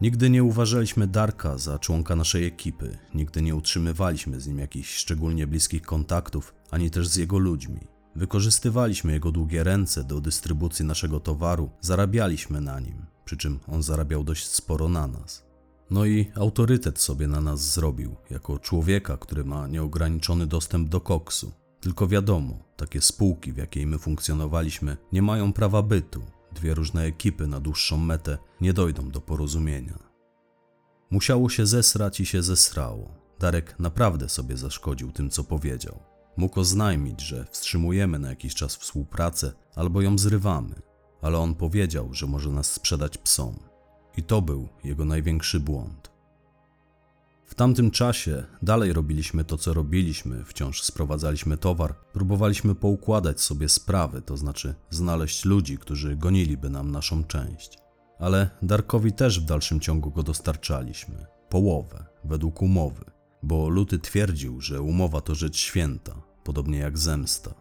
Nigdy 0.01 0.31
nie 0.31 0.45
uważaliśmy 0.45 1.07
Darka 1.07 1.59
za 1.59 1.79
członka 1.79 2.17
naszej 2.17 2.47
ekipy, 2.47 2.99
nigdy 3.15 3.43
nie 3.43 3.55
utrzymywaliśmy 3.55 4.41
z 4.41 4.47
nim 4.47 4.59
jakichś 4.59 4.95
szczególnie 4.95 5.47
bliskich 5.47 5.83
kontaktów, 5.83 6.55
ani 6.71 6.91
też 6.91 7.09
z 7.09 7.17
jego 7.17 7.39
ludźmi. 7.39 7.81
Wykorzystywaliśmy 8.17 9.13
jego 9.13 9.33
długie 9.33 9.65
ręce 9.65 10.05
do 10.05 10.21
dystrybucji 10.21 10.85
naszego 10.85 11.21
towaru, 11.21 11.71
zarabialiśmy 11.81 12.61
na 12.61 12.81
nim, 12.81 13.07
przy 13.25 13.37
czym 13.37 13.61
on 13.67 13.83
zarabiał 13.83 14.25
dość 14.25 14.47
sporo 14.47 14.89
na 14.89 15.07
nas. 15.07 15.45
No 15.91 16.05
i 16.05 16.31
autorytet 16.35 17.01
sobie 17.01 17.27
na 17.27 17.41
nas 17.41 17.75
zrobił, 17.75 18.17
jako 18.31 18.59
człowieka, 18.59 19.17
który 19.17 19.45
ma 19.45 19.67
nieograniczony 19.67 20.47
dostęp 20.47 20.89
do 20.89 21.01
koksu. 21.01 21.53
Tylko 21.81 22.09
wiadomo, 22.09 22.59
takie 22.77 23.01
spółki, 23.01 23.53
w 23.53 23.57
jakiej 23.57 23.87
my 23.87 23.99
funkcjonowaliśmy, 23.99 24.97
nie 25.13 25.23
mają 25.23 25.53
prawa 25.53 25.83
bytu, 25.83 26.23
dwie 26.55 26.75
różne 26.75 27.03
ekipy 27.03 27.47
na 27.47 27.61
dłuższą 27.61 27.97
metę 27.97 28.39
nie 28.61 28.73
dojdą 28.73 29.11
do 29.11 29.21
porozumienia. 29.21 29.99
Musiało 31.11 31.49
się 31.49 31.67
zesrać 31.67 32.21
i 32.21 32.27
się 32.27 32.43
zesrało. 32.43 33.15
Darek 33.39 33.79
naprawdę 33.79 34.29
sobie 34.29 34.57
zaszkodził 34.57 35.13
tym, 35.13 35.31
co 35.31 35.45
powiedział. 35.45 35.99
Mógł 36.37 36.61
oznajmić, 36.61 37.21
że 37.21 37.45
wstrzymujemy 37.51 38.19
na 38.19 38.29
jakiś 38.29 38.55
czas 38.55 38.77
współpracę 38.77 39.53
albo 39.75 40.03
ją 40.03 40.19
zrywamy, 40.19 40.75
ale 41.23 41.39
on 41.39 41.55
powiedział, 41.55 42.15
że 42.15 42.27
może 42.27 42.51
nas 42.51 42.73
sprzedać 42.73 43.19
psom. 43.19 43.59
I 44.17 44.23
to 44.23 44.43
był 44.43 44.69
jego 44.85 45.05
największy 45.05 45.61
błąd. 45.61 46.14
W 47.47 47.55
tamtym 47.55 47.91
czasie 47.91 48.45
dalej 48.63 48.93
robiliśmy 48.93 49.45
to, 49.45 49.59
co 49.59 49.75
robiliśmy, 49.75 50.45
wciąż 50.45 50.83
sprowadzaliśmy 50.83 51.57
towar, 51.57 51.95
próbowaliśmy 52.13 52.75
poukładać 52.75 53.41
sobie 53.41 53.69
sprawy, 53.69 54.23
to 54.23 54.37
znaczy 54.37 54.75
znaleźć 54.91 55.45
ludzi, 55.45 55.79
którzy 55.79 56.17
goniliby 56.17 56.71
nam 56.71 56.91
naszą 56.91 57.25
część. 57.25 57.79
Ale 58.19 58.51
Darkowi 58.63 59.13
też 59.13 59.41
w 59.41 59.45
dalszym 59.45 59.81
ciągu 59.81 60.11
go 60.11 60.23
dostarczaliśmy 60.23 61.27
połowę, 61.49 62.07
według 62.25 62.63
umowy, 62.63 63.05
bo 63.43 63.69
Luty 63.69 63.99
twierdził, 63.99 64.61
że 64.61 64.83
umowa 64.83 65.21
to 65.21 65.35
rzecz 65.35 65.57
święta, 65.57 66.23
podobnie 66.45 66.79
jak 66.79 66.99
zemsta. 66.99 67.55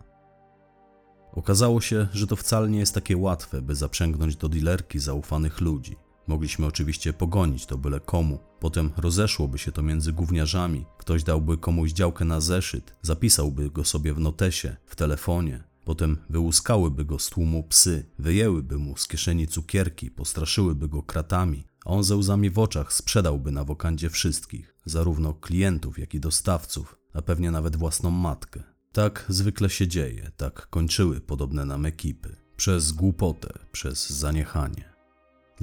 Okazało 1.33 1.81
się, 1.81 2.07
że 2.13 2.27
to 2.27 2.35
wcale 2.35 2.69
nie 2.69 2.79
jest 2.79 2.93
takie 2.93 3.17
łatwe, 3.17 3.61
by 3.61 3.75
zaprzęgnąć 3.75 4.35
do 4.35 4.49
dilerki 4.49 4.99
zaufanych 4.99 5.61
ludzi. 5.61 5.95
Mogliśmy 6.27 6.65
oczywiście 6.65 7.13
pogonić 7.13 7.65
to 7.65 7.77
byle 7.77 7.99
komu, 7.99 8.39
potem 8.59 8.91
rozeszłoby 8.97 9.57
się 9.57 9.71
to 9.71 9.81
między 9.81 10.13
gówniarzami, 10.13 10.85
ktoś 10.97 11.23
dałby 11.23 11.57
komuś 11.57 11.91
działkę 11.91 12.25
na 12.25 12.41
zeszyt, 12.41 12.95
zapisałby 13.01 13.69
go 13.69 13.83
sobie 13.83 14.13
w 14.13 14.19
notesie, 14.19 14.75
w 14.85 14.95
telefonie, 14.95 15.63
potem 15.85 16.17
wyłuskałyby 16.29 17.05
go 17.05 17.19
z 17.19 17.29
tłumu 17.29 17.63
psy, 17.63 18.05
wyjęłyby 18.19 18.77
mu 18.77 18.97
z 18.97 19.07
kieszeni 19.07 19.47
cukierki, 19.47 20.11
postraszyłyby 20.11 20.87
go 20.87 21.03
kratami, 21.03 21.67
a 21.85 21.89
on 21.89 22.03
ze 22.03 22.15
łzami 22.15 22.49
w 22.49 22.59
oczach 22.59 22.93
sprzedałby 22.93 23.51
na 23.51 23.63
wokandzie 23.63 24.09
wszystkich, 24.09 24.75
zarówno 24.85 25.33
klientów, 25.33 25.99
jak 25.99 26.13
i 26.13 26.19
dostawców, 26.19 26.99
a 27.13 27.21
pewnie 27.21 27.51
nawet 27.51 27.75
własną 27.75 28.11
matkę. 28.11 28.63
Tak 28.91 29.25
zwykle 29.29 29.69
się 29.69 29.87
dzieje, 29.87 30.31
tak 30.37 30.67
kończyły 30.69 31.21
podobne 31.21 31.65
nam 31.65 31.85
ekipy. 31.85 32.35
Przez 32.55 32.91
głupotę, 32.91 33.49
przez 33.71 34.09
zaniechanie. 34.09 34.92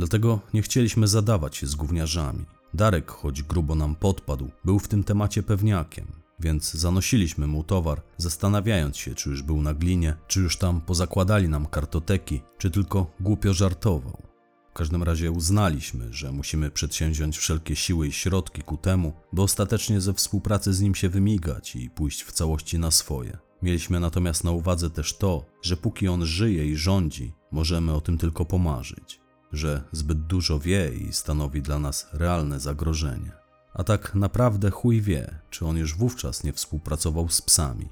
Dlatego 0.01 0.41
nie 0.55 0.63
chcieliśmy 0.63 1.09
zadawać 1.09 1.57
się 1.57 1.67
z 1.67 1.75
gówniarzami. 1.75 2.45
Darek, 2.75 3.11
choć 3.11 3.43
grubo 3.43 3.75
nam 3.75 3.95
podpadł, 3.95 4.51
był 4.65 4.79
w 4.79 4.89
tym 4.89 5.05
temacie 5.05 5.43
pewniakiem, 5.43 6.07
więc 6.39 6.73
zanosiliśmy 6.73 7.47
mu 7.47 7.65
towar, 7.65 8.03
zastanawiając 8.17 8.97
się, 8.97 9.15
czy 9.15 9.31
już 9.31 9.43
był 9.43 9.63
na 9.63 9.75
glinie, 9.75 10.17
czy 10.27 10.41
już 10.41 10.57
tam 10.57 10.81
pozakładali 10.81 11.49
nam 11.49 11.67
kartoteki, 11.67 12.41
czy 12.59 12.71
tylko 12.71 13.07
głupio 13.21 13.55
żartował. 13.55 14.23
W 14.71 14.73
każdym 14.73 15.03
razie 15.03 15.31
uznaliśmy, 15.31 16.13
że 16.13 16.33
musimy 16.33 16.71
przedsięwziąć 16.71 17.39
wszelkie 17.39 17.77
siły 17.77 18.09
i 18.09 18.13
środki 18.13 18.63
ku 18.63 18.77
temu, 18.77 19.13
by 19.33 19.43
ostatecznie 19.43 20.01
ze 20.01 20.15
współpracy 20.15 20.75
z 20.75 20.81
nim 20.81 20.95
się 20.95 21.09
wymigać 21.09 21.77
i 21.77 21.91
pójść 21.91 22.23
w 22.23 22.33
całości 22.33 22.79
na 22.79 22.91
swoje. 22.91 23.39
Mieliśmy 23.63 24.01
natomiast 24.01 24.45
na 24.45 24.51
uwadze 24.51 24.91
też 24.91 25.17
to, 25.17 25.47
że 25.63 25.77
póki 25.77 26.09
on 26.09 26.27
żyje 26.27 26.67
i 26.67 26.77
rządzi, 26.77 27.33
możemy 27.53 27.93
o 27.93 28.01
tym 28.01 28.19
tylko 28.19 28.45
pomarzyć 28.45 29.21
że 29.53 29.83
zbyt 29.93 30.27
dużo 30.27 30.59
wie 30.59 30.95
i 30.95 31.13
stanowi 31.13 31.63
dla 31.63 31.79
nas 31.79 32.09
realne 32.13 32.61
zagrożenie. 32.61 33.33
A 33.75 33.85
tak 33.85 34.15
naprawdę 34.15 34.71
chuj 34.71 35.01
wie, 35.01 35.39
czy 35.51 35.67
on 35.67 35.77
już 35.77 35.97
wówczas 35.97 36.45
nie 36.45 36.53
współpracował 36.53 37.29
z 37.29 37.43
psami. 37.43 37.89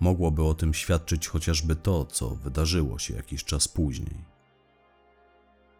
Mogłoby 0.00 0.42
o 0.42 0.54
tym 0.54 0.74
świadczyć 0.74 1.28
chociażby 1.28 1.76
to, 1.76 2.04
co 2.04 2.30
wydarzyło 2.30 2.98
się 2.98 3.14
jakiś 3.14 3.44
czas 3.44 3.68
później. 3.68 4.32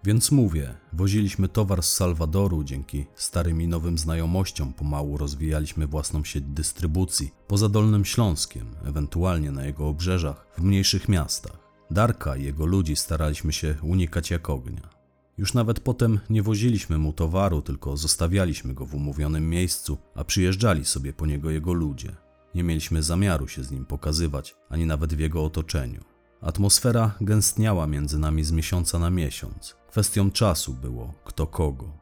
Więc 0.05 0.31
mówię, 0.31 0.75
woziliśmy 0.93 1.49
towar 1.49 1.83
z 1.83 1.93
Salwadoru, 1.93 2.65
dzięki 2.65 3.07
starym 3.15 3.63
i 3.63 3.69
nowym 3.69 3.99
znajomościom 3.99 4.73
pomału 4.73 5.17
rozwijaliśmy 5.17 5.87
własną 5.87 6.25
sieć 6.25 6.45
dystrybucji 6.47 7.31
poza 7.49 7.69
Dolnym 7.69 8.05
Śląskiem, 8.05 8.75
ewentualnie 8.85 9.51
na 9.51 9.65
jego 9.65 9.89
obrzeżach, 9.89 10.47
w 10.59 10.63
mniejszych 10.63 11.09
miastach. 11.09 11.59
Darka 11.91 12.37
i 12.37 12.45
jego 12.45 12.67
ludzi 12.67 12.97
staraliśmy 12.97 13.53
się 13.53 13.75
unikać 13.83 14.31
jak 14.31 14.51
ognia. 14.51 14.92
Już 15.39 15.55
nawet 15.55 15.81
potem 15.81 16.21
nie 16.31 16.43
woziliśmy 16.43 16.99
mu 16.99 17.13
towaru, 17.13 17.63
tylko 17.63 17.97
zostawialiśmy 17.97 18.75
go 18.75 18.87
w 18.87 18.95
umówionym 18.95 19.51
miejscu, 19.51 19.99
a 20.15 20.25
przyjeżdżali 20.25 20.85
sobie 20.85 21.13
po 21.13 21.27
niego 21.27 21.51
jego 21.51 21.73
ludzie. 21.73 22.17
Nie 22.55 22.65
mieliśmy 22.65 23.03
zamiaru 23.03 23.49
się 23.49 23.65
z 23.65 23.71
nim 23.71 23.87
pokazywać, 23.87 24.57
ani 24.69 24.87
nawet 24.87 25.15
w 25.15 25.19
jego 25.19 25.45
otoczeniu. 25.45 26.05
Atmosfera 26.41 27.15
gęstniała 27.21 27.87
między 27.87 28.19
nami 28.19 28.45
z 28.45 28.53
miesiąca 28.53 28.99
na 28.99 29.11
miesiąc. 29.11 29.77
Kwestią 29.91 30.31
czasu 30.31 30.75
było 30.75 31.15
kto 31.25 31.47
kogo. 31.47 31.99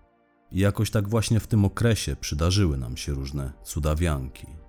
I 0.52 0.60
jakoś 0.60 0.90
tak 0.90 1.08
właśnie 1.08 1.40
w 1.40 1.46
tym 1.46 1.64
okresie 1.64 2.16
przydarzyły 2.16 2.78
nam 2.78 2.96
się 2.96 3.12
różne 3.12 3.52
cudawianki. 3.64 4.59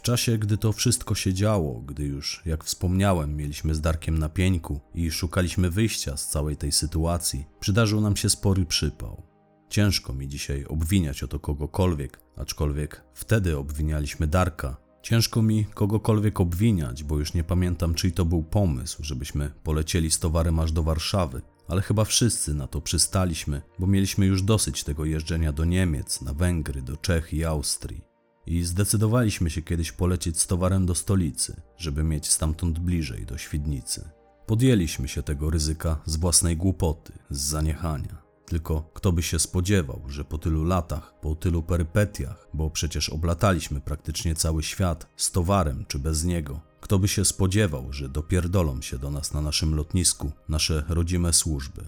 W 0.00 0.02
czasie, 0.02 0.38
gdy 0.38 0.58
to 0.58 0.72
wszystko 0.72 1.14
się 1.14 1.34
działo, 1.34 1.80
gdy 1.80 2.04
już, 2.04 2.42
jak 2.46 2.64
wspomniałem, 2.64 3.36
mieliśmy 3.36 3.74
z 3.74 3.80
Darkiem 3.80 4.18
na 4.18 4.28
pieńku 4.28 4.80
i 4.94 5.10
szukaliśmy 5.10 5.70
wyjścia 5.70 6.16
z 6.16 6.28
całej 6.28 6.56
tej 6.56 6.72
sytuacji, 6.72 7.46
przydarzył 7.60 8.00
nam 8.00 8.16
się 8.16 8.30
spory 8.30 8.66
przypał. 8.66 9.22
Ciężko 9.68 10.12
mi 10.12 10.28
dzisiaj 10.28 10.64
obwiniać 10.64 11.22
o 11.22 11.28
to 11.28 11.38
kogokolwiek, 11.38 12.20
aczkolwiek 12.36 13.04
wtedy 13.14 13.58
obwinialiśmy 13.58 14.26
Darka. 14.26 14.76
Ciężko 15.02 15.42
mi 15.42 15.64
kogokolwiek 15.64 16.40
obwiniać, 16.40 17.04
bo 17.04 17.18
już 17.18 17.34
nie 17.34 17.44
pamiętam, 17.44 17.94
czyj 17.94 18.12
to 18.12 18.24
był 18.24 18.42
pomysł, 18.42 19.04
żebyśmy 19.04 19.50
polecieli 19.62 20.10
z 20.10 20.18
towarem 20.18 20.58
aż 20.58 20.72
do 20.72 20.82
Warszawy, 20.82 21.42
ale 21.68 21.82
chyba 21.82 22.04
wszyscy 22.04 22.54
na 22.54 22.66
to 22.66 22.80
przystaliśmy, 22.80 23.62
bo 23.78 23.86
mieliśmy 23.86 24.26
już 24.26 24.42
dosyć 24.42 24.84
tego 24.84 25.04
jeżdżenia 25.04 25.52
do 25.52 25.64
Niemiec, 25.64 26.22
na 26.22 26.34
Węgry, 26.34 26.82
do 26.82 26.96
Czech 26.96 27.34
i 27.34 27.44
Austrii. 27.44 28.09
I 28.50 28.64
zdecydowaliśmy 28.64 29.50
się 29.50 29.62
kiedyś 29.62 29.92
polecieć 29.92 30.40
z 30.40 30.46
towarem 30.46 30.86
do 30.86 30.94
stolicy, 30.94 31.60
żeby 31.76 32.04
mieć 32.04 32.28
stamtąd 32.28 32.78
bliżej 32.78 33.26
do 33.26 33.38
Świdnicy. 33.38 34.10
Podjęliśmy 34.46 35.08
się 35.08 35.22
tego 35.22 35.50
ryzyka 35.50 35.98
z 36.06 36.16
własnej 36.16 36.56
głupoty, 36.56 37.12
z 37.30 37.40
zaniechania. 37.40 38.22
Tylko 38.46 38.90
kto 38.94 39.12
by 39.12 39.22
się 39.22 39.38
spodziewał, 39.38 40.02
że 40.08 40.24
po 40.24 40.38
tylu 40.38 40.64
latach, 40.64 41.20
po 41.20 41.34
tylu 41.34 41.62
perypetiach, 41.62 42.48
bo 42.54 42.70
przecież 42.70 43.08
oblataliśmy 43.08 43.80
praktycznie 43.80 44.34
cały 44.34 44.62
świat 44.62 45.06
z 45.16 45.30
towarem 45.30 45.84
czy 45.88 45.98
bez 45.98 46.24
niego, 46.24 46.60
kto 46.80 46.98
by 46.98 47.08
się 47.08 47.24
spodziewał, 47.24 47.92
że 47.92 48.08
dopierdolą 48.08 48.82
się 48.82 48.98
do 48.98 49.10
nas 49.10 49.34
na 49.34 49.40
naszym 49.40 49.74
lotnisku 49.74 50.32
nasze 50.48 50.84
rodzime 50.88 51.32
służby. 51.32 51.82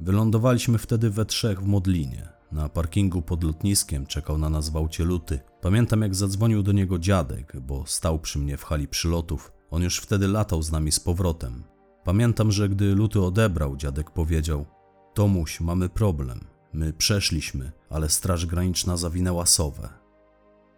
Wylądowaliśmy 0.00 0.78
wtedy 0.78 1.10
we 1.10 1.24
trzech 1.24 1.62
w 1.62 1.66
Modlinie. 1.66 2.39
Na 2.52 2.68
parkingu 2.68 3.22
pod 3.22 3.44
lotniskiem 3.44 4.06
czekał 4.06 4.38
na 4.38 4.50
nas 4.50 4.68
w 4.68 4.76
aucie 4.76 5.04
Luty. 5.04 5.40
Pamiętam 5.60 6.02
jak 6.02 6.14
zadzwonił 6.14 6.62
do 6.62 6.72
niego 6.72 6.98
dziadek, 6.98 7.60
bo 7.60 7.86
stał 7.86 8.18
przy 8.18 8.38
mnie 8.38 8.56
w 8.56 8.64
hali 8.64 8.88
przylotów. 8.88 9.52
On 9.70 9.82
już 9.82 9.98
wtedy 9.98 10.28
latał 10.28 10.62
z 10.62 10.72
nami 10.72 10.92
z 10.92 11.00
powrotem. 11.00 11.64
Pamiętam, 12.04 12.52
że 12.52 12.68
gdy 12.68 12.94
Luty 12.94 13.20
odebrał, 13.20 13.76
dziadek 13.76 14.10
powiedział: 14.10 14.66
Tomuś, 15.14 15.60
mamy 15.60 15.88
problem. 15.88 16.40
My 16.72 16.92
przeszliśmy, 16.92 17.72
ale 17.90 18.08
Straż 18.08 18.46
Graniczna 18.46 18.96
zawinęła 18.96 19.46
sowę. 19.46 19.88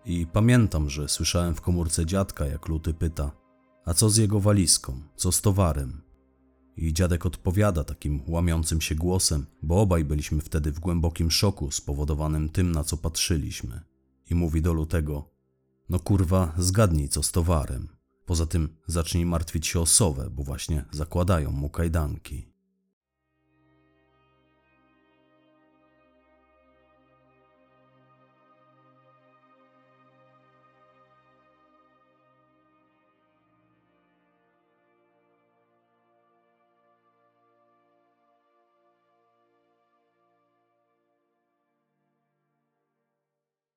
I 0.05 0.27
pamiętam, 0.27 0.91
że 0.91 1.09
słyszałem 1.09 1.55
w 1.55 1.61
komórce 1.61 2.07
dziadka, 2.07 2.47
jak 2.47 2.69
Luty 2.69 2.95
pyta: 2.95 3.31
A 3.85 3.95
co 3.95 4.11
z 4.11 4.17
jego 4.17 4.41
walizką? 4.41 5.01
Co 5.17 5.33
z 5.33 5.41
towarem? 5.41 6.03
I 6.77 6.93
dziadek 6.93 7.27
odpowiada 7.27 7.85
takim 7.85 8.23
łamiącym 8.27 8.81
się 8.81 8.95
głosem, 8.95 9.47
bo 9.63 9.81
obaj 9.81 10.05
byliśmy 10.05 10.41
wtedy 10.41 10.73
w 10.73 10.81
głębokim 10.81 11.31
szoku 11.31 11.71
spowodowanym 11.71 12.49
tym, 12.49 12.73
na 12.73 12.85
co 12.85 12.97
patrzyliśmy. 12.97 13.81
I 14.31 14.35
mówi 14.35 14.63
do 14.63 14.73
Lutego: 14.73 15.31
No 15.89 15.99
kurwa, 15.99 16.55
zgadnij 16.59 17.09
co 17.09 17.23
z 17.23 17.33
towarem. 17.33 17.89
Poza 18.27 18.47
tym 18.47 18.69
zacznij 18.87 19.27
martwić 19.27 19.67
się 19.67 19.81
o 19.81 19.87
sowę, 19.87 20.31
bo 20.31 20.43
właśnie 20.43 20.85
zakładają 20.91 21.51
mu 21.51 21.71
kajdanki. 21.71 22.52